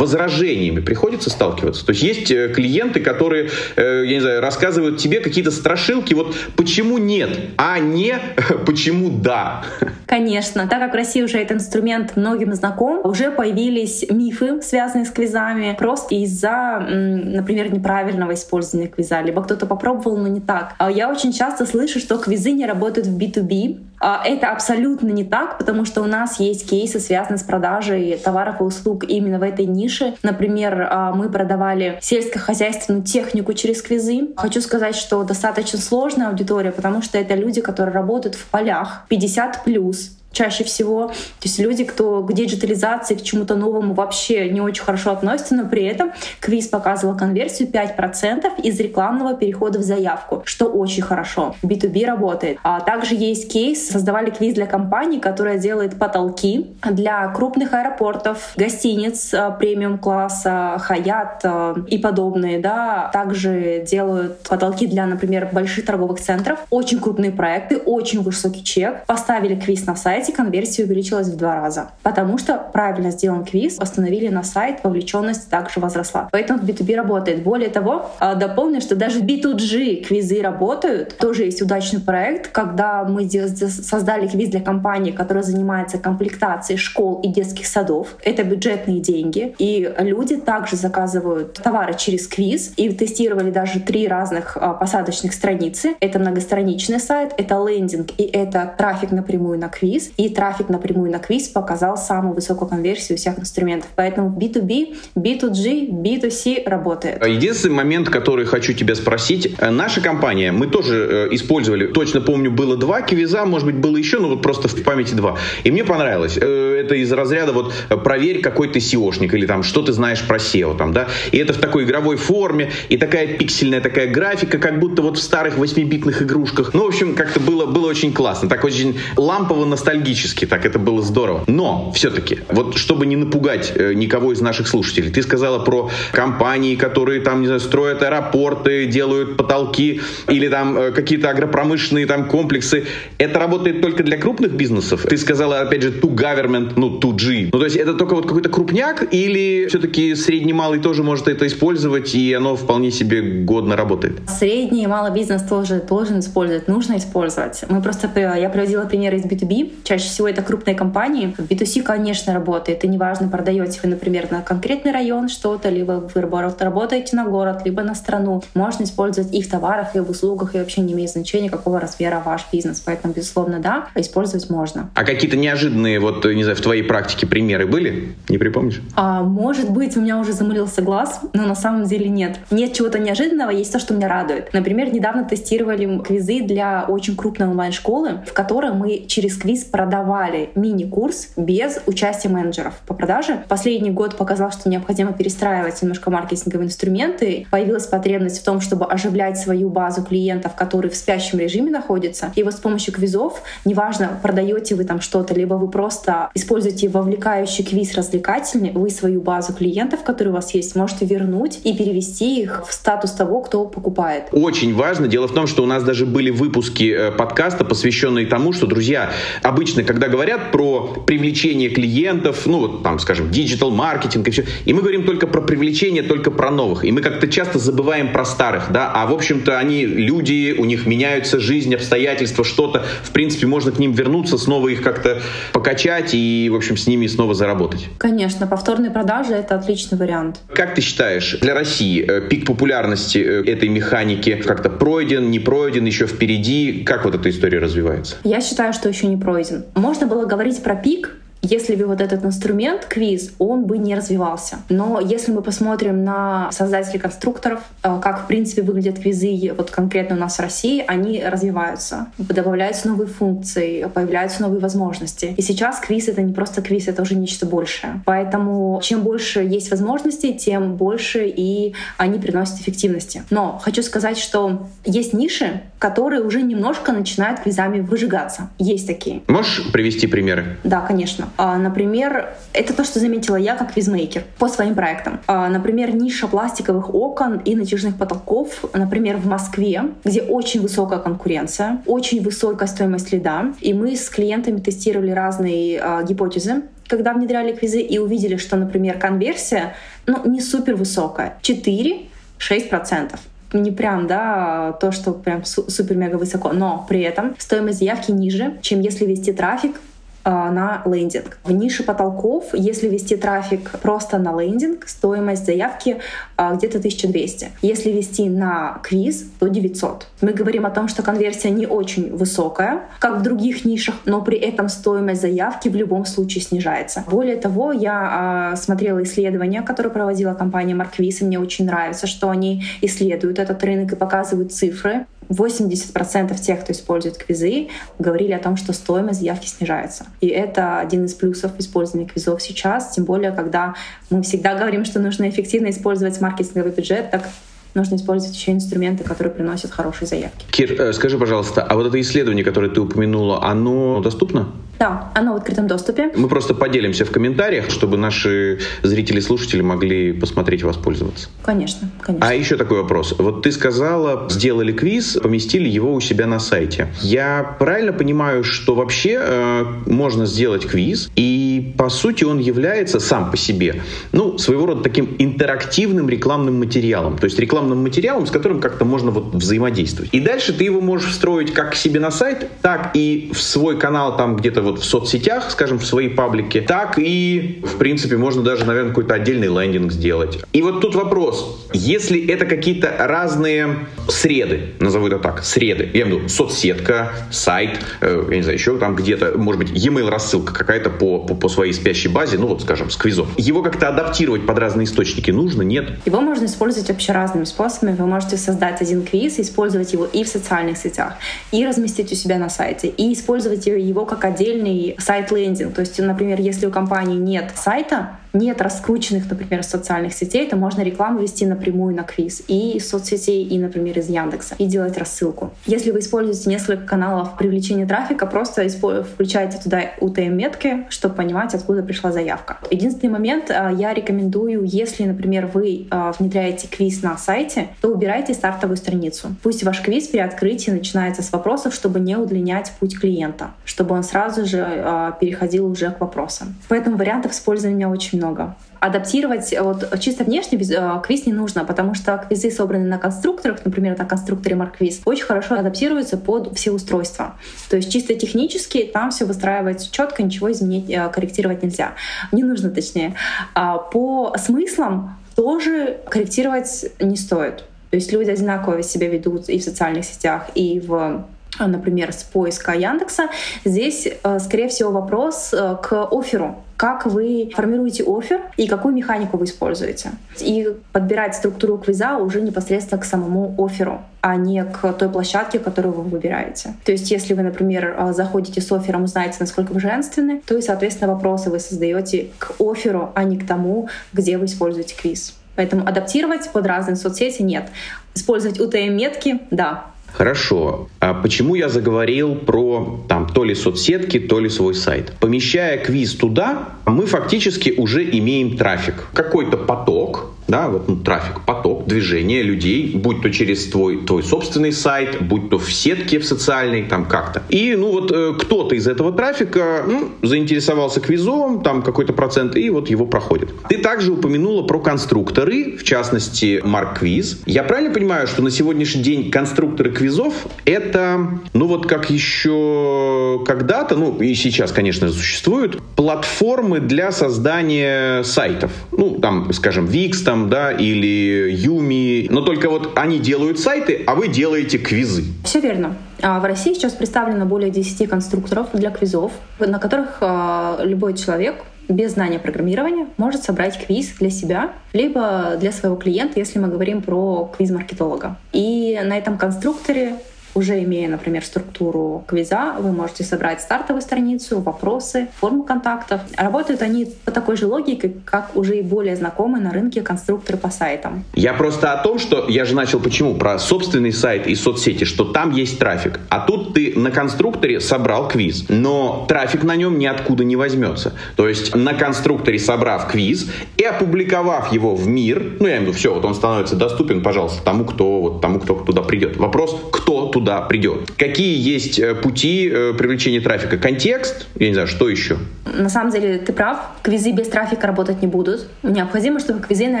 возражениями 0.00 0.80
приходится 0.80 1.30
сталкиваться? 1.30 1.84
То 1.86 1.92
есть 1.92 2.02
есть 2.02 2.30
э, 2.30 2.48
клиенты, 2.48 3.00
которые, 3.00 3.50
э, 3.76 4.02
я 4.06 4.14
не 4.14 4.20
знаю, 4.20 4.40
рассказывают 4.40 4.98
тебе 4.98 5.20
какие-то 5.20 5.50
страшилки, 5.50 6.14
вот 6.14 6.34
почему 6.56 6.98
нет, 6.98 7.30
а 7.56 7.78
не 7.78 8.18
почему 8.66 9.10
да? 9.10 9.62
Конечно. 10.06 10.66
Так 10.66 10.80
как 10.80 10.92
в 10.92 10.96
России 10.96 11.22
уже 11.22 11.38
этот 11.38 11.58
инструмент 11.58 12.16
многим 12.16 12.52
знаком, 12.54 13.00
уже 13.04 13.30
появились 13.30 14.04
мифы, 14.10 14.60
связанные 14.62 15.04
с 15.04 15.10
квизами, 15.10 15.76
просто 15.78 16.16
из-за, 16.16 16.84
например, 16.88 17.72
неправильного 17.72 18.34
использования 18.34 18.88
квиза, 18.88 19.20
либо 19.20 19.42
кто-то 19.42 19.66
попробовал, 19.66 20.16
но 20.16 20.26
не 20.26 20.40
так. 20.40 20.74
А 20.78 20.90
я 20.90 21.10
очень 21.10 21.32
часто 21.32 21.66
слышу, 21.66 22.00
что 22.00 22.18
квизы 22.18 22.50
не 22.50 22.66
работают 22.66 23.06
в 23.06 23.16
B2B, 23.16 23.78
а 24.00 24.22
это 24.24 24.50
абсолютно 24.50 25.08
не 25.08 25.24
так, 25.24 25.58
потому 25.58 25.84
что 25.84 26.00
у 26.00 26.06
нас 26.06 26.40
есть 26.40 26.68
кейсы, 26.68 26.98
связанные 27.00 27.38
с 27.38 27.42
продажей 27.42 28.16
товаров 28.16 28.60
и 28.60 28.64
услуг 28.64 29.04
именно 29.06 29.38
в 29.38 29.42
этой 29.42 29.66
нише. 29.66 29.89
Например, 30.22 30.88
а, 30.90 31.12
мы 31.12 31.28
продавали 31.28 31.98
сельскохозяйственную 32.00 33.02
технику 33.04 33.52
через 33.52 33.82
квизы. 33.82 34.28
Хочу 34.36 34.60
сказать, 34.60 34.96
что 34.96 35.22
достаточно 35.24 35.78
сложная 35.78 36.28
аудитория, 36.28 36.72
потому 36.72 37.02
что 37.02 37.18
это 37.18 37.34
люди, 37.34 37.60
которые 37.60 37.94
работают 37.94 38.34
в 38.34 38.46
полях 38.46 39.04
50 39.08 39.64
плюс, 39.64 40.16
чаще 40.32 40.64
всего. 40.64 41.08
То 41.08 41.44
есть 41.44 41.58
люди, 41.58 41.84
кто 41.84 42.22
к 42.22 42.32
диджитализации, 42.32 43.14
к 43.14 43.22
чему-то 43.22 43.56
новому 43.56 43.94
вообще 43.94 44.48
не 44.48 44.60
очень 44.60 44.82
хорошо 44.82 45.12
относятся, 45.12 45.54
но 45.54 45.66
при 45.66 45.84
этом 45.84 46.12
квиз 46.40 46.68
показывал 46.68 47.16
конверсию 47.16 47.68
5% 47.68 48.60
из 48.62 48.78
рекламного 48.80 49.34
перехода 49.34 49.78
в 49.78 49.82
заявку, 49.82 50.42
что 50.44 50.66
очень 50.66 51.02
хорошо. 51.02 51.54
B2B 51.62 52.06
работает. 52.06 52.58
А 52.62 52.80
также 52.80 53.14
есть 53.14 53.52
кейс, 53.52 53.88
создавали 53.88 54.30
квиз 54.30 54.54
для 54.54 54.66
компании, 54.66 55.18
которая 55.18 55.58
делает 55.58 55.98
потолки 55.98 56.70
для 56.88 57.28
крупных 57.28 57.72
аэропортов, 57.74 58.52
гостиниц 58.56 59.34
э, 59.34 59.50
премиум-класса, 59.58 60.76
Хаят 60.78 61.40
э, 61.42 61.74
и 61.88 61.98
подобные, 61.98 62.58
да. 62.58 63.10
Также 63.12 63.84
делают 63.86 64.42
потолки 64.48 64.86
для, 64.86 65.06
например, 65.06 65.48
больших 65.52 65.84
торговых 65.84 66.20
центров. 66.20 66.60
Очень 66.70 67.00
крупные 67.00 67.32
проекты, 67.32 67.76
очень 67.78 68.22
высокий 68.22 68.62
чек. 68.62 69.04
Поставили 69.06 69.58
квиз 69.58 69.86
на 69.86 69.96
сайт, 69.96 70.19
сайте 70.20 70.32
конверсия 70.34 70.84
увеличилась 70.84 71.28
в 71.28 71.36
два 71.36 71.56
раза, 71.56 71.92
потому 72.02 72.36
что 72.36 72.58
правильно 72.74 73.10
сделан 73.10 73.42
квиз, 73.42 73.78
остановили 73.78 74.28
на 74.28 74.42
сайт, 74.42 74.80
вовлеченность 74.82 75.48
также 75.48 75.80
возросла. 75.80 76.28
Поэтому 76.30 76.58
в 76.58 76.64
B2B 76.64 76.94
работает. 76.94 77.42
Более 77.42 77.70
того, 77.70 78.10
а, 78.18 78.34
дополню, 78.34 78.82
что 78.82 78.96
даже 78.96 79.20
B2G 79.20 80.04
квизы 80.04 80.42
работают. 80.42 81.16
Тоже 81.16 81.44
есть 81.44 81.62
удачный 81.62 82.00
проект, 82.00 82.48
когда 82.48 83.04
мы 83.04 83.26
создали 83.30 84.28
квиз 84.28 84.50
для 84.50 84.60
компании, 84.60 85.10
которая 85.10 85.42
занимается 85.42 85.96
комплектацией 85.96 86.78
школ 86.78 87.20
и 87.22 87.28
детских 87.28 87.66
садов. 87.66 88.16
Это 88.22 88.44
бюджетные 88.44 89.00
деньги. 89.00 89.54
И 89.58 89.90
люди 90.00 90.36
также 90.36 90.76
заказывают 90.76 91.54
товары 91.54 91.94
через 91.96 92.26
квиз 92.26 92.74
и 92.76 92.90
тестировали 92.90 93.50
даже 93.50 93.80
три 93.80 94.06
разных 94.06 94.58
а, 94.60 94.74
посадочных 94.74 95.32
страницы. 95.32 95.94
Это 96.00 96.18
многостраничный 96.18 97.00
сайт, 97.00 97.32
это 97.38 97.54
лендинг 97.66 98.10
и 98.18 98.24
это 98.24 98.74
трафик 98.76 99.12
напрямую 99.12 99.58
на 99.58 99.70
квиз 99.70 100.09
и 100.16 100.28
трафик 100.28 100.68
напрямую 100.68 101.10
на 101.10 101.18
квиз 101.18 101.48
показал 101.48 101.96
самую 101.96 102.34
высокую 102.34 102.68
конверсию 102.68 103.18
всех 103.18 103.38
инструментов. 103.38 103.90
Поэтому 103.96 104.36
B2B, 104.38 104.96
B2G, 105.16 105.88
B2C 105.90 106.68
работает. 106.68 107.24
Единственный 107.26 107.74
момент, 107.74 108.08
который 108.08 108.44
хочу 108.44 108.72
тебя 108.72 108.94
спросить. 108.94 109.54
Э, 109.58 109.70
наша 109.70 110.00
компания, 110.00 110.52
мы 110.52 110.66
тоже 110.66 111.28
э, 111.30 111.34
использовали, 111.34 111.86
точно 111.86 112.20
помню, 112.20 112.50
было 112.50 112.76
два 112.76 113.02
квиза, 113.02 113.44
может 113.44 113.66
быть, 113.66 113.76
было 113.76 113.96
еще, 113.96 114.18
но 114.18 114.28
вот 114.28 114.42
просто 114.42 114.68
в 114.68 114.82
памяти 114.82 115.14
два. 115.14 115.36
И 115.64 115.70
мне 115.70 115.84
понравилось. 115.84 116.38
Э, 116.40 116.82
это 116.84 116.94
из 116.94 117.12
разряда 117.12 117.52
вот 117.52 117.72
проверь, 118.04 118.40
какой 118.40 118.68
ты 118.68 118.78
SEOшник 118.78 119.34
или 119.34 119.46
там, 119.46 119.62
что 119.62 119.82
ты 119.82 119.92
знаешь 119.92 120.26
про 120.26 120.36
SEO 120.36 120.76
там, 120.76 120.92
да. 120.92 121.08
И 121.32 121.38
это 121.38 121.52
в 121.52 121.58
такой 121.58 121.84
игровой 121.84 122.16
форме, 122.16 122.70
и 122.88 122.96
такая 122.96 123.26
пиксельная 123.38 123.80
такая 123.80 124.08
графика, 124.08 124.58
как 124.58 124.78
будто 124.78 125.02
вот 125.02 125.18
в 125.18 125.22
старых 125.22 125.58
8-битных 125.58 126.22
игрушках. 126.22 126.74
Ну, 126.74 126.84
в 126.84 126.88
общем, 126.88 127.14
как-то 127.14 127.40
было, 127.40 127.66
было 127.66 127.86
очень 127.86 128.12
классно. 128.12 128.48
Так 128.48 128.64
очень 128.64 128.98
лампово 129.16 129.64
ностальгично 129.64 129.99
ностальгически, 130.00 130.46
так 130.46 130.66
это 130.66 130.78
было 130.78 131.02
здорово. 131.02 131.44
Но 131.46 131.92
все-таки, 131.94 132.40
вот 132.48 132.76
чтобы 132.76 133.06
не 133.06 133.16
напугать 133.16 133.72
э, 133.74 133.94
никого 133.94 134.32
из 134.32 134.40
наших 134.40 134.68
слушателей, 134.68 135.10
ты 135.10 135.22
сказала 135.22 135.58
про 135.58 135.90
компании, 136.12 136.76
которые 136.76 137.20
там, 137.20 137.40
не 137.40 137.46
знаю, 137.46 137.60
строят 137.60 138.02
аэропорты, 138.02 138.86
делают 138.86 139.36
потолки 139.36 140.00
или 140.28 140.48
там 140.48 140.76
э, 140.78 140.90
какие-то 140.92 141.30
агропромышленные 141.30 142.06
там 142.06 142.28
комплексы. 142.28 142.84
Это 143.18 143.38
работает 143.38 143.80
только 143.82 144.02
для 144.02 144.16
крупных 144.16 144.52
бизнесов? 144.52 145.02
Ты 145.02 145.16
сказала, 145.16 145.60
опять 145.60 145.82
же, 145.82 145.90
to 145.90 146.14
government, 146.14 146.72
ну, 146.76 146.98
to 146.98 147.12
G. 147.12 147.50
Ну, 147.52 147.58
то 147.58 147.64
есть 147.64 147.76
это 147.76 147.94
только 147.94 148.14
вот 148.14 148.26
какой-то 148.26 148.48
крупняк 148.48 149.14
или 149.14 149.66
все-таки 149.68 150.14
средний 150.14 150.52
малый 150.52 150.78
тоже 150.78 151.02
может 151.02 151.28
это 151.28 151.46
использовать 151.46 152.14
и 152.14 152.32
оно 152.32 152.56
вполне 152.56 152.90
себе 152.90 153.20
годно 153.44 153.76
работает? 153.76 154.20
Средний 154.28 154.84
и 154.84 154.86
малый 154.86 155.12
бизнес 155.12 155.42
тоже 155.42 155.82
должен 155.88 156.20
использовать, 156.20 156.68
нужно 156.68 156.96
использовать. 156.96 157.64
Мы 157.68 157.82
просто, 157.82 158.10
я 158.16 158.48
приводила 158.48 158.84
примеры 158.84 159.16
из 159.16 159.24
B2B, 159.24 159.70
Чаще 159.90 160.08
всего 160.08 160.28
это 160.28 160.42
крупные 160.42 160.76
компании. 160.76 161.34
В 161.36 161.40
B2C, 161.40 161.82
конечно, 161.82 162.32
работает. 162.32 162.84
И 162.84 162.86
неважно, 162.86 163.26
продаете 163.26 163.80
вы, 163.82 163.88
например, 163.88 164.28
на 164.30 164.40
конкретный 164.40 164.92
район 164.92 165.28
что-то, 165.28 165.68
либо 165.68 166.08
вы 166.14 166.20
работаете 166.20 167.16
на 167.16 167.24
город, 167.24 167.62
либо 167.64 167.82
на 167.82 167.96
страну. 167.96 168.40
Можно 168.54 168.84
использовать 168.84 169.34
и 169.34 169.42
в 169.42 169.50
товарах, 169.50 169.96
и 169.96 169.98
в 169.98 170.08
услугах, 170.08 170.54
и 170.54 170.58
вообще 170.58 170.82
не 170.82 170.92
имеет 170.92 171.10
значения, 171.10 171.50
какого 171.50 171.80
размера 171.80 172.22
ваш 172.24 172.46
бизнес. 172.52 172.78
Поэтому, 172.78 173.14
безусловно, 173.14 173.58
да, 173.58 173.88
использовать 173.96 174.48
можно. 174.48 174.90
А 174.94 175.02
какие-то 175.02 175.36
неожиданные, 175.36 175.98
вот, 175.98 176.24
не 176.24 176.44
знаю, 176.44 176.56
в 176.56 176.60
твоей 176.60 176.84
практике 176.84 177.26
примеры 177.26 177.66
были? 177.66 178.14
Не 178.28 178.38
припомнишь? 178.38 178.80
А, 178.94 179.24
может 179.24 179.70
быть, 179.70 179.96
у 179.96 180.00
меня 180.00 180.18
уже 180.20 180.32
замылился 180.32 180.82
глаз, 180.82 181.18
но 181.32 181.46
на 181.46 181.56
самом 181.56 181.86
деле 181.86 182.08
нет. 182.08 182.38
Нет 182.52 182.74
чего-то 182.74 183.00
неожиданного, 183.00 183.50
есть 183.50 183.72
то, 183.72 183.80
что 183.80 183.94
меня 183.94 184.06
радует. 184.06 184.52
Например, 184.52 184.94
недавно 184.94 185.24
тестировали 185.24 185.98
квизы 185.98 186.42
для 186.42 186.84
очень 186.86 187.16
крупной 187.16 187.48
онлайн-школы, 187.48 188.20
в 188.24 188.32
которой 188.32 188.70
мы 188.70 189.06
через 189.08 189.36
квиз 189.36 189.64
продавали 189.80 190.50
мини-курс 190.56 191.30
без 191.38 191.78
участия 191.86 192.28
менеджеров 192.28 192.74
по 192.86 192.92
продаже. 192.92 193.44
Последний 193.48 193.90
год 193.90 194.14
показал, 194.14 194.52
что 194.52 194.68
необходимо 194.68 195.14
перестраивать 195.14 195.80
немножко 195.80 196.10
маркетинговые 196.10 196.66
инструменты. 196.66 197.46
Появилась 197.50 197.86
потребность 197.86 198.42
в 198.42 198.44
том, 198.44 198.60
чтобы 198.60 198.84
оживлять 198.84 199.38
свою 199.38 199.70
базу 199.70 200.02
клиентов, 200.02 200.54
которые 200.54 200.90
в 200.90 200.96
спящем 200.96 201.38
режиме 201.38 201.70
находятся. 201.70 202.30
И 202.34 202.42
вот 202.42 202.52
с 202.52 202.56
помощью 202.56 202.92
квизов, 202.92 203.40
неважно, 203.64 204.10
продаете 204.20 204.74
вы 204.74 204.84
там 204.84 205.00
что-то, 205.00 205.32
либо 205.32 205.54
вы 205.54 205.70
просто 205.70 206.28
используете 206.34 206.90
вовлекающий 206.90 207.64
квиз 207.64 207.94
развлекательный, 207.94 208.72
вы 208.72 208.90
свою 208.90 209.22
базу 209.22 209.54
клиентов, 209.54 210.04
которые 210.04 210.32
у 210.32 210.34
вас 210.34 210.52
есть, 210.52 210.76
можете 210.76 211.06
вернуть 211.06 211.58
и 211.64 211.74
перевести 211.74 212.42
их 212.42 212.64
в 212.68 212.74
статус 212.74 213.12
того, 213.12 213.40
кто 213.40 213.64
покупает. 213.64 214.24
Очень 214.32 214.74
важно. 214.74 215.08
Дело 215.08 215.26
в 215.26 215.32
том, 215.32 215.46
что 215.46 215.62
у 215.62 215.66
нас 215.66 215.82
даже 215.84 216.04
были 216.04 216.28
выпуски 216.28 216.92
э, 216.92 217.12
подкаста, 217.12 217.64
посвященные 217.64 218.26
тому, 218.26 218.52
что, 218.52 218.66
друзья, 218.66 219.10
обычно 219.42 219.69
обычно, 219.70 219.84
когда 219.84 220.08
говорят 220.08 220.50
про 220.50 221.04
привлечение 221.06 221.68
клиентов, 221.68 222.46
ну, 222.46 222.58
вот 222.58 222.82
там, 222.82 222.98
скажем, 222.98 223.30
digital 223.30 223.70
маркетинг 223.70 224.26
и 224.28 224.30
все, 224.30 224.44
и 224.64 224.72
мы 224.72 224.80
говорим 224.80 225.04
только 225.04 225.26
про 225.26 225.40
привлечение, 225.40 226.02
только 226.02 226.30
про 226.30 226.50
новых. 226.50 226.84
И 226.84 226.90
мы 226.90 227.02
как-то 227.02 227.28
часто 227.28 227.58
забываем 227.58 228.12
про 228.12 228.24
старых, 228.24 228.72
да, 228.72 228.90
а 228.92 229.06
в 229.06 229.12
общем-то 229.12 229.58
они 229.58 229.86
люди, 229.86 230.54
у 230.58 230.64
них 230.64 230.86
меняются 230.86 231.38
жизнь, 231.38 231.74
обстоятельства, 231.74 232.44
что-то. 232.44 232.84
В 233.02 233.10
принципе, 233.10 233.46
можно 233.46 233.70
к 233.70 233.78
ним 233.78 233.92
вернуться, 233.92 234.38
снова 234.38 234.68
их 234.68 234.82
как-то 234.82 235.22
покачать 235.52 236.14
и, 236.14 236.48
в 236.52 236.56
общем, 236.56 236.76
с 236.76 236.86
ними 236.86 237.06
снова 237.06 237.34
заработать. 237.34 237.86
Конечно, 237.98 238.46
повторные 238.46 238.90
продажи— 238.90 239.32
это 239.34 239.54
отличный 239.54 239.98
вариант. 239.98 240.40
Как 240.52 240.74
ты 240.74 240.80
считаешь, 240.80 241.38
для 241.40 241.54
России 241.54 242.04
э, 242.06 242.28
пик 242.28 242.46
популярности 242.46 243.18
э, 243.18 243.44
этой 243.44 243.68
механики 243.68 244.34
как-то 244.34 244.68
пройден, 244.70 245.30
не 245.30 245.38
пройден, 245.38 245.84
еще 245.84 246.06
впереди? 246.06 246.82
Как 246.84 247.04
вот 247.04 247.14
эта 247.14 247.30
история 247.30 247.58
развивается? 247.58 248.16
Я 248.24 248.40
считаю, 248.40 248.72
что 248.72 248.88
еще 248.88 249.06
не 249.06 249.16
пройден. 249.16 249.59
Можно 249.74 250.06
было 250.06 250.26
говорить 250.26 250.62
про 250.62 250.74
пик, 250.74 251.19
Если 251.42 251.74
бы 251.74 251.86
вот 251.86 252.00
этот 252.00 252.24
инструмент, 252.24 252.84
квиз, 252.84 253.32
он 253.38 253.64
бы 253.64 253.78
не 253.78 253.94
развивался. 253.94 254.58
Но 254.68 255.00
если 255.00 255.32
мы 255.32 255.42
посмотрим 255.42 256.04
на 256.04 256.52
создателей 256.52 256.98
конструкторов, 256.98 257.60
э, 257.82 257.98
как 258.02 258.24
в 258.24 258.26
принципе 258.26 258.62
выглядят 258.62 258.98
квизы 258.98 259.52
вот 259.56 259.70
конкретно 259.70 260.16
у 260.16 260.18
нас 260.18 260.36
в 260.36 260.40
России, 260.40 260.84
они 260.86 261.22
развиваются, 261.24 262.08
добавляются 262.18 262.88
новые 262.88 263.08
функции, 263.08 263.88
появляются 263.92 264.42
новые 264.42 264.60
возможности. 264.60 265.34
И 265.36 265.42
сейчас 265.42 265.80
квиз— 265.80 266.08
это 266.08 266.22
не 266.22 266.32
просто 266.32 266.60
квиз, 266.62 266.88
это 266.88 267.02
уже 267.02 267.14
нечто 267.14 267.46
большее. 267.46 268.02
Поэтому 268.04 268.80
чем 268.82 269.00
больше 269.02 269.40
есть 269.40 269.70
возможностей, 269.70 270.34
тем 270.34 270.76
больше 270.76 271.26
и 271.26 271.74
они 271.96 272.18
приносят 272.18 272.60
эффективности. 272.60 273.22
Но 273.30 273.58
хочу 273.62 273.82
сказать, 273.82 274.18
что 274.18 274.68
есть 274.84 275.14
ниши, 275.14 275.62
которые 275.78 276.22
уже 276.22 276.42
немножко 276.42 276.92
начинают 276.92 277.40
квизами 277.40 277.80
выжигаться. 277.80 278.50
Есть 278.58 278.86
такие. 278.86 279.22
Можешь 279.26 279.72
привести 279.72 280.06
примеры? 280.06 280.58
Да, 280.64 280.80
конечно. 280.80 281.29
А, 281.36 281.56
например, 281.58 282.34
это 282.52 282.74
то, 282.74 282.84
что 282.84 283.00
заметила 283.00 283.36
я 283.36 283.54
как 283.56 283.76
визмейкер 283.76 284.24
по 284.38 284.48
своим 284.48 284.74
проектам. 284.74 285.20
А, 285.26 285.48
например, 285.48 285.94
ниша 285.94 286.28
пластиковых 286.28 286.94
окон 286.94 287.38
и 287.38 287.54
натяжных 287.54 287.96
потолков, 287.96 288.64
например, 288.72 289.16
в 289.16 289.26
Москве, 289.26 289.84
где 290.04 290.22
очень 290.22 290.60
высокая 290.60 290.98
конкуренция, 290.98 291.82
очень 291.86 292.22
высокая 292.22 292.68
стоимость 292.68 293.12
лида, 293.12 293.52
и 293.60 293.74
мы 293.74 293.96
с 293.96 294.08
клиентами 294.08 294.60
тестировали 294.60 295.10
разные 295.10 295.80
а, 295.80 296.02
гипотезы, 296.02 296.62
когда 296.88 297.12
внедряли 297.12 297.52
квизы 297.52 297.80
и 297.80 297.98
увидели, 297.98 298.36
что, 298.36 298.56
например, 298.56 298.98
конверсия 298.98 299.74
ну, 300.06 300.28
не 300.28 300.40
супер 300.40 300.74
высокая, 300.74 301.38
4-6% 301.42 303.18
не 303.52 303.70
прям, 303.70 304.06
да, 304.06 304.72
то, 304.80 304.92
что 304.92 305.12
прям 305.12 305.44
супер-мега 305.44 306.16
высоко, 306.16 306.52
но 306.52 306.86
при 306.88 307.02
этом 307.02 307.34
стоимость 307.38 307.78
заявки 307.78 308.10
ниже, 308.10 308.58
чем 308.62 308.80
если 308.80 309.06
вести 309.06 309.32
трафик 309.32 309.76
на 310.24 310.82
лендинг. 310.84 311.38
В 311.44 311.52
нише 311.52 311.82
потолков, 311.82 312.50
если 312.52 312.88
вести 312.88 313.16
трафик 313.16 313.70
просто 313.82 314.18
на 314.18 314.38
лендинг, 314.40 314.86
стоимость 314.88 315.46
заявки 315.46 315.98
а, 316.36 316.54
где-то 316.54 316.78
1200. 316.78 317.52
Если 317.62 317.90
вести 317.90 318.28
на 318.28 318.80
квиз, 318.82 319.24
то 319.38 319.48
900. 319.48 320.06
Мы 320.20 320.32
говорим 320.32 320.66
о 320.66 320.70
том, 320.70 320.88
что 320.88 321.02
конверсия 321.02 321.50
не 321.50 321.66
очень 321.66 322.14
высокая, 322.14 322.82
как 322.98 323.18
в 323.18 323.22
других 323.22 323.64
нишах, 323.64 323.96
но 324.04 324.22
при 324.22 324.38
этом 324.38 324.68
стоимость 324.68 325.22
заявки 325.22 325.68
в 325.68 325.76
любом 325.76 326.04
случае 326.04 326.42
снижается. 326.42 327.04
Более 327.08 327.36
того, 327.36 327.72
я 327.72 328.08
а, 328.52 328.56
смотрела 328.56 329.02
исследования, 329.02 329.62
которые 329.62 329.92
проводила 329.92 330.34
компания 330.34 330.74
Марквиз, 330.74 331.22
и 331.22 331.24
мне 331.24 331.38
очень 331.38 331.66
нравится, 331.66 332.06
что 332.06 332.30
они 332.30 332.64
исследуют 332.80 333.38
этот 333.38 333.62
рынок 333.64 333.92
и 333.92 333.96
показывают 333.96 334.52
цифры. 334.52 335.06
80% 335.30 336.38
тех, 336.40 336.60
кто 336.60 336.72
использует 336.72 337.16
квизы, 337.16 337.68
говорили 337.98 338.32
о 338.32 338.38
том, 338.38 338.56
что 338.56 338.72
стоимость 338.72 339.20
заявки 339.20 339.46
снижается. 339.46 340.06
И 340.20 340.28
это 340.28 340.80
один 340.80 341.04
из 341.04 341.14
плюсов 341.14 341.52
использования 341.58 342.06
квизов 342.06 342.42
сейчас, 342.42 342.90
тем 342.90 343.04
более, 343.04 343.30
когда 343.30 343.74
мы 344.10 344.22
всегда 344.22 344.54
говорим, 344.56 344.84
что 344.84 345.00
нужно 345.00 345.28
эффективно 345.28 345.70
использовать 345.70 346.20
маркетинговый 346.20 346.72
бюджет, 346.72 347.10
так 347.10 347.28
нужно 347.74 347.96
использовать 347.96 348.36
еще 348.36 348.52
инструменты, 348.52 349.04
которые 349.04 349.32
приносят 349.32 349.70
хорошие 349.70 350.08
заявки. 350.08 350.44
Кир, 350.50 350.72
э, 350.72 350.92
скажи, 350.92 351.18
пожалуйста, 351.18 351.62
а 351.62 351.74
вот 351.76 351.86
это 351.86 352.00
исследование, 352.00 352.44
которое 352.44 352.68
ты 352.68 352.80
упомянула, 352.80 353.44
оно 353.44 354.00
доступно? 354.00 354.48
Да, 354.80 355.10
оно 355.14 355.34
в 355.34 355.36
открытом 355.36 355.66
доступе. 355.66 356.10
Мы 356.16 356.26
просто 356.26 356.54
поделимся 356.54 357.04
в 357.04 357.10
комментариях, 357.10 357.68
чтобы 357.68 357.98
наши 357.98 358.60
зрители 358.82 359.18
и 359.18 359.20
слушатели 359.20 359.60
могли 359.60 360.14
посмотреть 360.14 360.62
и 360.62 360.64
воспользоваться. 360.64 361.28
Конечно, 361.44 361.90
конечно. 362.00 362.26
А 362.26 362.32
еще 362.32 362.56
такой 362.56 362.80
вопрос. 362.80 363.14
Вот 363.18 363.42
ты 363.42 363.52
сказала, 363.52 364.30
сделали 364.30 364.72
квиз, 364.72 365.18
поместили 365.22 365.68
его 365.68 365.92
у 365.92 366.00
себя 366.00 366.26
на 366.26 366.40
сайте. 366.40 366.88
Я 367.02 367.56
правильно 367.58 367.92
понимаю, 367.92 368.42
что 368.42 368.74
вообще 368.74 369.20
э, 369.20 369.64
можно 369.84 370.24
сделать 370.24 370.66
квиз, 370.66 371.10
и 371.14 371.74
по 371.76 371.90
сути 371.90 372.24
он 372.24 372.38
является 372.38 373.00
сам 373.00 373.30
по 373.30 373.36
себе, 373.36 373.82
ну, 374.12 374.38
своего 374.38 374.64
рода 374.64 374.82
таким 374.82 375.14
интерактивным 375.18 376.08
рекламным 376.08 376.58
материалом. 376.58 377.18
То 377.18 377.26
есть 377.26 377.38
рекламным 377.38 377.82
материалом, 377.82 378.26
с 378.26 378.30
которым 378.30 378.60
как-то 378.62 378.86
можно 378.86 379.10
вот 379.10 379.34
взаимодействовать. 379.34 380.08
И 380.14 380.20
дальше 380.20 380.54
ты 380.54 380.64
его 380.64 380.80
можешь 380.80 381.10
встроить 381.10 381.52
как 381.52 381.72
к 381.72 381.74
себе 381.74 382.00
на 382.00 382.10
сайт, 382.10 382.48
так 382.62 382.92
и 382.94 383.30
в 383.34 383.42
свой 383.42 383.78
канал 383.78 384.16
там 384.16 384.36
где-то 384.36 384.69
вот 384.70 384.80
в 384.80 384.84
соцсетях, 384.84 385.50
скажем, 385.50 385.78
в 385.78 385.86
своей 385.86 386.08
паблике, 386.08 386.60
так 386.60 386.98
и, 386.98 387.62
в 387.64 387.76
принципе, 387.78 388.16
можно 388.16 388.42
даже, 388.42 388.64
наверное, 388.64 388.90
какой-то 388.90 389.14
отдельный 389.14 389.48
лендинг 389.48 389.92
сделать. 389.92 390.38
И 390.52 390.62
вот 390.62 390.80
тут 390.80 390.94
вопрос. 390.94 391.68
Если 391.72 392.26
это 392.28 392.46
какие-то 392.46 392.94
разные 392.98 393.86
среды, 394.08 394.74
назову 394.78 395.08
это 395.08 395.18
так, 395.18 395.44
среды, 395.44 395.90
я 395.92 396.02
имею 396.02 396.18
в 396.18 396.22
виду 396.22 396.28
соцсетка, 396.28 397.12
сайт, 397.30 397.80
э, 398.00 398.26
я 398.30 398.36
не 398.36 398.42
знаю, 398.42 398.58
еще 398.58 398.78
там 398.78 398.94
где-то, 398.96 399.36
может 399.36 399.60
быть, 399.60 399.70
e-mail 399.72 400.08
рассылка 400.08 400.52
какая-то 400.52 400.90
по, 400.90 401.18
по, 401.18 401.34
по 401.34 401.48
своей 401.48 401.72
спящей 401.72 402.10
базе, 402.10 402.38
ну 402.38 402.46
вот, 402.46 402.62
скажем, 402.62 402.90
с 402.90 402.96
квизом. 402.96 403.28
Его 403.36 403.62
как-то 403.62 403.88
адаптировать 403.88 404.46
под 404.46 404.58
разные 404.58 404.84
источники 404.84 405.30
нужно, 405.30 405.62
нет? 405.62 405.90
Его 406.06 406.20
можно 406.20 406.46
использовать 406.46 406.88
вообще 406.88 407.12
разными 407.12 407.44
способами. 407.44 407.96
Вы 407.96 408.06
можете 408.06 408.36
создать 408.36 408.80
один 408.80 409.02
квиз, 409.02 409.38
использовать 409.38 409.92
его 409.92 410.06
и 410.06 410.24
в 410.24 410.28
социальных 410.28 410.76
сетях, 410.76 411.14
и 411.52 411.66
разместить 411.66 412.12
у 412.12 412.14
себя 412.14 412.38
на 412.38 412.48
сайте, 412.48 412.88
и 412.88 413.12
использовать 413.12 413.66
его 413.66 414.06
как 414.06 414.24
отдельный 414.24 414.59
отдельный 414.60 414.96
сайт-лендинг. 414.98 415.74
То 415.74 415.80
есть, 415.80 415.98
например, 415.98 416.40
если 416.40 416.66
у 416.66 416.70
компании 416.70 417.16
нет 417.16 417.52
сайта, 417.54 418.10
нет 418.32 418.60
раскрученных, 418.60 419.28
например, 419.30 419.62
социальных 419.62 420.12
сетей, 420.14 420.48
то 420.48 420.56
можно 420.56 420.82
рекламу 420.82 421.20
вести 421.20 421.46
напрямую 421.46 421.94
на 421.94 422.02
квиз 422.02 422.42
и 422.48 422.72
из 422.76 422.88
соцсетей, 422.88 423.44
и, 423.44 423.58
например, 423.58 423.98
из 423.98 424.08
Яндекса, 424.08 424.54
и 424.58 424.66
делать 424.66 424.98
рассылку. 424.98 425.52
Если 425.66 425.90
вы 425.90 426.00
используете 426.00 426.48
несколько 426.50 426.86
каналов 426.86 427.36
привлечения 427.36 427.86
трафика, 427.86 428.26
просто 428.26 428.68
включайте 428.68 429.58
туда 429.58 429.82
UTM-метки, 430.00 430.86
чтобы 430.88 431.14
понимать, 431.14 431.54
откуда 431.54 431.82
пришла 431.82 432.12
заявка. 432.12 432.58
Единственный 432.70 433.10
момент, 433.10 433.50
а, 433.50 433.70
я 433.70 433.94
рекомендую, 433.94 434.64
если, 434.64 435.04
например, 435.04 435.46
вы 435.52 435.86
а, 435.90 436.12
внедряете 436.18 436.68
квиз 436.68 437.02
на 437.02 437.16
сайте, 437.16 437.68
то 437.80 437.88
убирайте 437.88 438.34
стартовую 438.34 438.76
страницу. 438.76 439.34
Пусть 439.42 439.64
ваш 439.64 439.80
квиз 439.80 440.08
при 440.08 440.18
открытии 440.18 440.70
начинается 440.70 441.22
с 441.22 441.32
вопросов, 441.32 441.74
чтобы 441.74 442.00
не 442.00 442.16
удлинять 442.16 442.72
путь 442.78 442.98
клиента, 442.98 443.50
чтобы 443.64 443.94
он 443.94 444.02
сразу 444.02 444.44
же 444.46 444.64
а, 444.64 445.12
переходил 445.12 445.66
уже 445.66 445.90
к 445.90 446.00
вопросам. 446.00 446.54
Поэтому 446.68 446.96
вариантов 446.96 447.32
использования 447.32 447.88
очень 447.88 448.19
много. 448.20 448.54
Адаптировать 448.78 449.54
вот 449.60 449.98
чисто 450.00 450.24
внешне 450.24 450.58
э, 450.58 451.00
квиз 451.02 451.26
не 451.26 451.32
нужно, 451.32 451.64
потому 451.64 451.94
что 451.94 452.16
квизы, 452.18 452.50
собранные 452.50 452.88
на 452.88 452.98
конструкторах, 452.98 453.64
например, 453.64 453.98
на 453.98 454.04
конструкторе 454.04 454.56
Марквиз, 454.56 455.00
очень 455.04 455.24
хорошо 455.24 455.56
адаптируются 455.56 456.16
под 456.16 456.56
все 456.56 456.70
устройства. 456.70 457.34
То 457.68 457.76
есть 457.76 457.90
чисто 457.90 458.14
технически 458.14 458.88
там 458.92 459.10
все 459.10 459.24
выстраивается 459.24 459.90
четко, 459.90 460.22
ничего 460.22 460.52
изменить, 460.52 460.88
э, 460.90 461.08
корректировать 461.08 461.62
нельзя. 461.62 461.94
Не 462.32 462.44
нужно, 462.44 462.70
точнее. 462.70 463.14
А 463.54 463.78
по 463.78 464.34
смыслам 464.38 465.16
тоже 465.34 465.98
корректировать 466.08 466.86
не 467.00 467.16
стоит. 467.16 467.64
То 467.90 467.96
есть 467.96 468.12
люди 468.12 468.30
одинаково 468.30 468.82
себя 468.82 469.08
ведут 469.08 469.48
и 469.48 469.58
в 469.58 469.64
социальных 469.64 470.04
сетях, 470.04 470.50
и 470.54 470.80
в 470.80 471.24
например, 471.66 472.12
с 472.12 472.22
поиска 472.22 472.72
Яндекса, 472.72 473.28
здесь, 473.64 474.08
э, 474.22 474.38
скорее 474.38 474.68
всего, 474.68 474.90
вопрос 474.90 475.50
к 475.82 476.08
оферу 476.10 476.56
как 476.80 477.04
вы 477.04 477.50
формируете 477.54 478.04
офер 478.06 478.40
и 478.56 478.66
какую 478.66 478.94
механику 478.94 479.36
вы 479.36 479.44
используете. 479.44 480.12
И 480.38 480.66
подбирать 480.92 481.34
структуру 481.34 481.76
квиза 481.76 482.16
уже 482.16 482.40
непосредственно 482.40 482.98
к 482.98 483.04
самому 483.04 483.54
оферу, 483.58 484.00
а 484.22 484.36
не 484.36 484.64
к 484.64 484.90
той 484.94 485.10
площадке, 485.10 485.58
которую 485.58 485.92
вы 485.92 486.04
выбираете. 486.04 486.72
То 486.86 486.92
есть, 486.92 487.10
если 487.10 487.34
вы, 487.34 487.42
например, 487.42 487.94
э, 487.98 488.12
заходите 488.14 488.62
с 488.62 488.72
оффером, 488.72 489.04
узнаете, 489.04 489.36
насколько 489.40 489.72
вы 489.72 489.80
женственны, 489.80 490.40
то 490.46 490.56
и, 490.56 490.62
соответственно, 490.62 491.12
вопросы 491.12 491.50
вы 491.50 491.60
создаете 491.60 492.30
к 492.38 492.52
оферу, 492.58 493.12
а 493.14 493.24
не 493.24 493.36
к 493.36 493.46
тому, 493.46 493.90
где 494.14 494.38
вы 494.38 494.46
используете 494.46 494.94
квиз. 494.94 495.34
Поэтому 495.56 495.86
адаптировать 495.86 496.48
под 496.48 496.66
разные 496.66 496.96
соцсети 496.96 497.42
нет. 497.42 497.68
Использовать 498.14 498.58
UTM-метки— 498.58 499.40
да, 499.50 499.84
Хорошо. 500.12 500.88
А 501.00 501.14
почему 501.14 501.54
я 501.54 501.68
заговорил 501.68 502.34
про 502.34 503.04
там 503.08 503.26
то 503.28 503.44
ли 503.44 503.54
соцсетки, 503.54 504.18
то 504.18 504.40
ли 504.40 504.48
свой 504.48 504.74
сайт? 504.74 505.12
Помещая 505.20 505.78
квиз 505.78 506.14
туда, 506.14 506.70
мы 506.86 507.06
фактически 507.06 507.74
уже 507.76 508.04
имеем 508.04 508.56
трафик. 508.56 509.06
Какой-то 509.12 509.56
поток, 509.56 510.32
да, 510.50 510.68
вот 510.68 510.88
ну, 510.88 510.96
трафик, 510.96 511.40
поток, 511.46 511.86
движение 511.86 512.42
людей, 512.42 512.92
будь 512.94 513.22
то 513.22 513.30
через 513.30 513.68
твой, 513.68 514.04
твой 514.04 514.22
собственный 514.22 514.72
сайт, 514.72 515.22
будь 515.22 515.48
то 515.48 515.58
в 515.58 515.72
сетке 515.72 516.18
в 516.18 516.26
социальной, 516.26 516.82
там 516.82 517.06
как-то. 517.06 517.42
И, 517.48 517.76
ну 517.76 517.92
вот, 517.92 518.10
э, 518.10 518.34
кто-то 518.38 518.74
из 518.74 518.86
этого 518.86 519.12
трафика 519.12 519.84
ну, 519.86 520.10
заинтересовался 520.22 521.00
квизом, 521.00 521.62
там 521.62 521.82
какой-то 521.82 522.12
процент, 522.12 522.56
и 522.56 522.68
вот 522.70 522.90
его 522.90 523.06
проходит. 523.06 523.50
Ты 523.68 523.78
также 523.78 524.12
упомянула 524.12 524.62
про 524.62 524.80
конструкторы, 524.80 525.76
в 525.76 525.84
частности, 525.84 526.60
Марк 526.64 526.98
Квиз. 526.98 527.40
Я 527.46 527.62
правильно 527.62 527.94
понимаю, 527.94 528.26
что 528.26 528.42
на 528.42 528.50
сегодняшний 528.50 529.02
день 529.02 529.30
конструкторы 529.30 529.90
квизов— 529.90 530.34
это, 530.64 531.40
ну 531.52 531.66
вот 531.66 531.86
как 531.86 532.10
еще 532.10 533.42
когда-то, 533.46 533.96
ну 533.96 534.18
и 534.18 534.34
сейчас, 534.34 534.72
конечно, 534.72 535.08
существуют, 535.10 535.80
платформы 535.94 536.80
для 536.80 537.12
создания 537.12 538.22
сайтов. 538.24 538.72
Ну, 538.90 539.18
там, 539.20 539.52
скажем, 539.52 539.86
Wix, 539.86 540.24
там, 540.24 540.39
там, 540.40 540.48
да, 540.48 540.72
или 540.72 541.50
Юми, 541.50 542.26
но 542.30 542.40
только 542.40 542.70
вот 542.70 542.92
они 542.96 543.18
делают 543.18 543.58
сайты, 543.58 544.02
а 544.06 544.14
вы 544.14 544.28
делаете 544.28 544.78
квизы. 544.78 545.24
Все 545.44 545.60
верно. 545.60 545.96
А 546.22 546.40
в 546.40 546.44
России 546.44 546.74
сейчас 546.74 546.92
представлено 546.92 547.46
более 547.46 547.70
10 547.70 548.08
конструкторов 548.08 548.68
для 548.72 548.90
квизов, 548.90 549.32
на 549.58 549.78
которых 549.78 550.18
а, 550.20 550.80
любой 550.82 551.14
человек 551.14 551.56
без 551.88 552.12
знания 552.12 552.38
программирования 552.38 553.06
может 553.16 553.42
собрать 553.42 553.84
квиз 553.84 554.14
для 554.20 554.30
себя, 554.30 554.70
либо 554.92 555.56
для 555.58 555.72
своего 555.72 555.96
клиента, 555.96 556.38
если 556.38 556.58
мы 556.58 556.68
говорим 556.68 557.02
про 557.02 557.50
квиз-маркетолога. 557.56 558.36
И 558.52 558.98
на 559.02 559.18
этом 559.18 559.38
конструкторе 559.38 560.14
уже 560.54 560.82
имея, 560.82 561.08
например, 561.08 561.44
структуру 561.44 562.24
квиза, 562.26 562.74
вы 562.78 562.92
можете 562.92 563.24
собрать 563.24 563.60
стартовую 563.60 564.02
страницу, 564.02 564.60
вопросы, 564.60 565.28
форму 565.40 565.62
контактов. 565.62 566.20
Работают 566.36 566.82
они 566.82 567.06
по 567.24 567.30
такой 567.30 567.56
же 567.56 567.66
логике, 567.66 568.12
как 568.24 568.56
уже 568.56 568.78
и 568.78 568.82
более 568.82 569.16
знакомые 569.16 569.62
на 569.62 569.70
рынке 569.70 570.02
конструкторы 570.02 570.58
по 570.58 570.70
сайтам. 570.70 571.24
Я 571.34 571.54
просто 571.54 571.92
о 571.92 572.02
том, 572.02 572.18
что 572.18 572.46
я 572.48 572.64
же 572.64 572.74
начал 572.74 573.00
почему 573.00 573.34
про 573.34 573.58
собственный 573.58 574.12
сайт 574.12 574.46
и 574.46 574.54
соцсети, 574.54 575.04
что 575.04 575.24
там 575.24 575.52
есть 575.52 575.78
трафик. 575.78 576.20
А 576.28 576.40
тут 576.40 576.74
ты 576.74 576.92
на 576.98 577.10
конструкторе 577.10 577.80
собрал 577.80 578.28
квиз, 578.28 578.66
но 578.68 579.24
трафик 579.28 579.64
на 579.64 579.76
нем 579.76 579.98
ниоткуда 579.98 580.44
не 580.44 580.56
возьмется. 580.56 581.14
То 581.36 581.48
есть 581.48 581.74
на 581.74 581.94
конструкторе 581.94 582.58
собрав 582.58 583.08
квиз 583.08 583.50
и 583.76 583.84
опубликовав 583.84 584.72
его 584.72 584.94
в 584.94 585.06
мир, 585.06 585.56
ну 585.60 585.66
я 585.66 585.76
имею 585.76 585.80
в 585.80 585.88
виду, 585.88 585.98
все, 585.98 586.14
вот 586.14 586.24
он 586.24 586.34
становится 586.34 586.76
доступен, 586.76 587.22
пожалуйста, 587.22 587.62
тому, 587.62 587.84
кто 587.84 588.20
вот 588.20 588.40
тому, 588.40 588.60
кто 588.60 588.74
туда 588.74 589.02
придет. 589.02 589.36
Вопрос, 589.36 589.76
кто 589.92 590.26
туда 590.28 590.39
туда 590.40 590.62
придет. 590.62 591.12
Какие 591.18 591.56
есть 591.58 591.98
э, 591.98 592.14
пути 592.14 592.68
э, 592.72 592.94
привлечения 592.94 593.40
трафика? 593.40 593.76
Контекст? 593.76 594.46
Я 594.56 594.68
не 594.68 594.74
знаю, 594.74 594.88
что 594.88 595.08
еще? 595.08 595.36
На 595.66 595.88
самом 595.88 596.10
деле 596.10 596.38
ты 596.38 596.52
прав. 596.52 596.78
Квизы 597.02 597.32
без 597.32 597.48
трафика 597.48 597.86
работать 597.86 598.22
не 598.22 598.28
будут. 598.28 598.66
Необходимо, 598.82 599.38
чтобы 599.38 599.60
квизы 599.60 599.88
на 599.88 600.00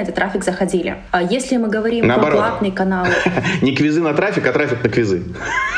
этот 0.00 0.14
трафик 0.14 0.42
заходили. 0.42 0.96
А 1.10 1.22
если 1.22 1.58
мы 1.58 1.68
говорим 1.68 2.06
Наоборот. 2.06 2.38
про 2.38 2.48
платный 2.48 2.72
канал... 2.72 3.06
Не 3.62 3.74
квизы 3.74 4.00
на 4.00 4.14
трафик, 4.14 4.46
а 4.46 4.52
трафик 4.52 4.82
на 4.82 4.88
квизы. 4.88 5.22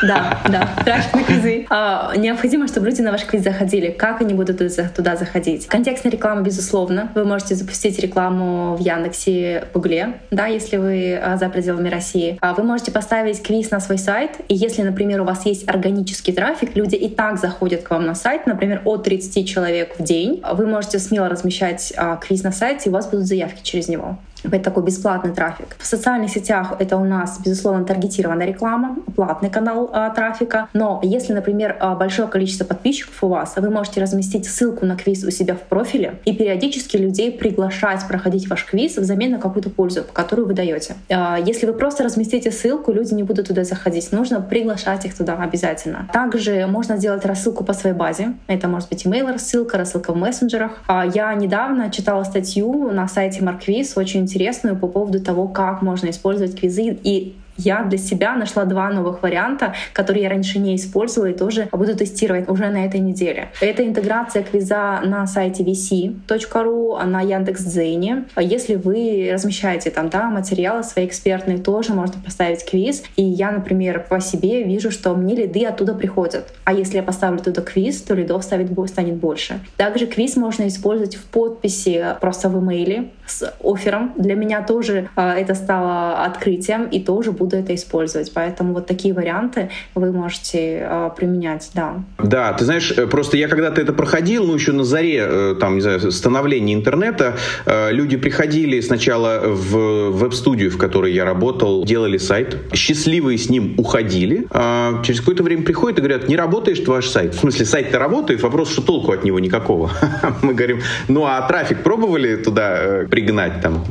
Да, 0.01 0.39
да, 0.49 0.69
трафик 0.83 1.13
на 1.13 1.23
квизы. 1.23 1.65
А, 1.69 2.13
необходимо, 2.15 2.67
чтобы 2.67 2.87
люди 2.87 3.01
на 3.01 3.11
ваш 3.11 3.25
квиз 3.25 3.43
заходили. 3.43 3.89
Как 3.89 4.21
они 4.21 4.33
будут 4.33 4.61
туда 4.95 5.15
заходить? 5.15 5.67
Контекстная 5.67 6.11
реклама, 6.11 6.41
безусловно. 6.41 7.11
Вы 7.15 7.25
можете 7.25 7.55
запустить 7.55 7.99
рекламу 7.99 8.75
в 8.75 8.79
Яндексе, 8.79 9.65
Гугле, 9.73 10.19
да, 10.31 10.47
если 10.47 10.77
вы 10.77 11.15
а, 11.15 11.37
за 11.37 11.49
пределами 11.49 11.89
России. 11.89 12.37
А 12.41 12.53
вы 12.53 12.63
можете 12.63 12.91
поставить 12.91 13.41
квиз 13.43 13.71
на 13.71 13.79
свой 13.79 13.97
сайт 13.97 14.31
и 14.53 14.55
если, 14.55 14.83
например, 14.83 15.21
у 15.21 15.23
вас 15.23 15.47
есть 15.47 15.67
органический 15.67 16.31
трафик, 16.31 16.75
люди 16.75 16.93
и 16.93 17.09
так 17.09 17.39
заходят 17.39 17.81
к 17.81 17.89
вам 17.89 18.05
на 18.05 18.13
сайт, 18.13 18.45
например, 18.45 18.83
от 18.85 19.03
30 19.03 19.49
человек 19.49 19.95
в 19.97 20.03
день, 20.03 20.43
вы 20.53 20.67
можете 20.67 20.99
смело 20.99 21.27
размещать 21.27 21.91
а, 21.97 22.17
квиз 22.17 22.43
на 22.43 22.51
сайте, 22.51 22.83
и 22.85 22.89
у 22.89 22.93
вас 22.93 23.09
будут 23.09 23.25
заявки 23.25 23.63
через 23.63 23.87
него 23.87 24.19
это 24.43 24.59
такой 24.59 24.83
бесплатный 24.83 25.33
трафик. 25.33 25.75
В 25.79 25.85
социальных 25.85 26.29
сетях 26.29 26.73
это 26.79 26.97
у 26.97 27.05
нас, 27.05 27.39
безусловно, 27.39 27.85
таргетированная 27.85 28.47
реклама, 28.47 28.97
платный 29.15 29.49
канал 29.49 29.89
а, 29.93 30.09
трафика. 30.09 30.67
Но 30.73 30.99
если, 31.03 31.33
например, 31.33 31.77
а, 31.79 31.95
большое 31.95 32.27
количество 32.27 32.65
подписчиков 32.65 33.23
у 33.23 33.27
вас, 33.27 33.53
вы 33.55 33.69
можете 33.69 34.01
разместить 34.01 34.45
ссылку 34.45 34.85
на 34.85 34.95
квиз 34.95 35.23
у 35.23 35.31
себя 35.31 35.55
в 35.55 35.61
профиле 35.61 36.19
и 36.25 36.33
периодически 36.33 36.97
людей 36.97 37.31
приглашать 37.31 38.05
проходить 38.07 38.49
ваш 38.49 38.65
квиз 38.65 38.97
взамен 38.97 39.31
на 39.31 39.39
какую-то 39.39 39.69
пользу, 39.69 40.03
которую 40.11 40.47
вы 40.47 40.53
даете. 40.53 40.95
А, 41.09 41.37
если 41.37 41.65
вы 41.65 41.73
просто 41.73 42.03
разместите 42.03 42.51
ссылку, 42.51 42.91
люди 42.91 43.13
не 43.13 43.23
будут 43.23 43.47
туда 43.47 43.63
заходить. 43.63 44.11
Нужно 44.11 44.41
приглашать 44.41 45.05
их 45.05 45.15
туда 45.15 45.35
обязательно. 45.35 46.09
Также 46.11 46.67
можно 46.67 46.97
сделать 46.97 47.25
рассылку 47.25 47.63
по 47.63 47.73
своей 47.73 47.95
базе. 47.95 48.33
Это 48.47 48.67
может 48.67 48.89
быть 48.89 49.05
email 49.05 49.31
рассылка, 49.31 49.77
рассылка 49.77 50.13
в 50.13 50.17
мессенджерах. 50.17 50.81
А, 50.87 51.05
я 51.05 51.33
недавно 51.33 51.89
читала 51.91 52.23
статью 52.23 52.91
на 52.91 53.07
сайте 53.07 53.41
Markquiz, 53.41 53.93
очень 53.95 54.27
интересную 54.33 54.75
по 54.75 54.87
поводу 54.87 55.23
того, 55.23 55.47
как 55.47 55.81
можно 55.81 56.09
использовать 56.09 56.59
квизы. 56.59 56.97
И 57.03 57.35
я 57.57 57.83
для 57.83 57.97
себя 57.97 58.35
нашла 58.35 58.65
два 58.65 58.89
новых 58.89 59.23
варианта, 59.23 59.73
которые 59.93 60.23
я 60.23 60.29
раньше 60.29 60.59
не 60.59 60.75
использовала 60.75 61.29
и 61.29 61.33
тоже 61.33 61.67
буду 61.71 61.95
тестировать 61.95 62.49
уже 62.49 62.69
на 62.69 62.85
этой 62.85 62.99
неделе. 62.99 63.49
Это 63.61 63.85
интеграция 63.85 64.43
квиза 64.43 65.01
на 65.03 65.27
сайте 65.27 65.63
vc.ru, 65.63 67.03
на 67.05 67.21
Яндекс.Дзене. 67.21 68.25
Если 68.39 68.75
вы 68.75 69.29
размещаете 69.31 69.89
там 69.89 70.09
да, 70.09 70.29
материалы 70.29 70.83
свои 70.83 71.05
экспертные, 71.05 71.57
тоже 71.57 71.93
можно 71.93 72.21
поставить 72.23 72.65
квиз. 72.69 73.03
И 73.15 73.23
я, 73.23 73.51
например, 73.51 74.05
по 74.09 74.19
себе 74.19 74.63
вижу, 74.63 74.91
что 74.91 75.13
мне 75.15 75.35
лиды 75.35 75.65
оттуда 75.65 75.93
приходят. 75.93 76.53
А 76.63 76.73
если 76.73 76.97
я 76.97 77.03
поставлю 77.03 77.39
туда 77.39 77.61
квиз, 77.61 78.01
то 78.01 78.13
лидов 78.15 78.43
станет, 78.43 78.71
станет 78.89 79.15
больше. 79.15 79.59
Также 79.77 80.07
квиз 80.07 80.35
можно 80.35 80.67
использовать 80.67 81.15
в 81.15 81.25
подписи 81.25 82.05
просто 82.21 82.49
в 82.49 82.59
имейле 82.59 83.09
с 83.25 83.53
оффером. 83.63 84.13
Для 84.17 84.35
меня 84.35 84.61
тоже 84.61 85.09
э, 85.15 85.21
это 85.21 85.55
стало 85.55 86.23
открытием 86.25 86.85
и 86.85 86.99
тоже 86.99 87.31
буду 87.43 87.57
это 87.57 87.75
использовать. 87.75 88.31
Поэтому 88.33 88.73
вот 88.73 88.87
такие 88.87 89.13
варианты 89.13 89.69
вы 89.95 90.11
можете 90.11 90.87
э, 90.89 91.09
применять, 91.15 91.71
да. 91.73 91.95
Да, 92.23 92.53
ты 92.53 92.63
знаешь, 92.65 92.93
э, 92.95 93.05
просто 93.07 93.37
я 93.37 93.47
когда-то 93.47 93.81
это 93.81 93.91
проходил, 93.91 94.45
ну 94.45 94.55
еще 94.55 94.71
на 94.71 94.85
заре, 94.85 95.25
э, 95.27 95.55
там, 95.59 95.75
не 95.75 95.81
знаю, 95.81 96.11
становления 96.11 96.73
интернета, 96.73 97.35
э, 97.65 97.91
люди 97.91 98.15
приходили 98.15 98.79
сначала 98.81 99.41
в 99.43 100.11
веб-студию, 100.11 100.71
в 100.71 100.77
которой 100.77 101.11
я 101.11 101.25
работал, 101.25 101.83
делали 101.83 102.17
сайт, 102.17 102.57
счастливые 102.73 103.37
с 103.37 103.49
ним 103.49 103.75
уходили, 103.77 104.47
а 104.51 105.03
через 105.03 105.19
какое-то 105.19 105.43
время 105.43 105.63
приходят 105.63 105.99
и 105.99 106.01
говорят, 106.01 106.29
не 106.29 106.37
работаешь 106.37 106.79
ваш 106.87 107.07
сайт. 107.07 107.35
В 107.35 107.39
смысле, 107.39 107.65
сайт-то 107.65 107.99
работает, 107.99 108.41
вопрос, 108.41 108.71
что 108.71 108.81
толку 108.81 109.11
от 109.11 109.25
него 109.25 109.39
никакого. 109.39 109.91
Мы 110.41 110.53
говорим, 110.53 110.79
ну 111.09 111.25
а 111.25 111.41
трафик 111.47 111.83
пробовали 111.83 112.37
туда 112.37 113.03
пригнать, 113.09 113.61
там, 113.61 113.83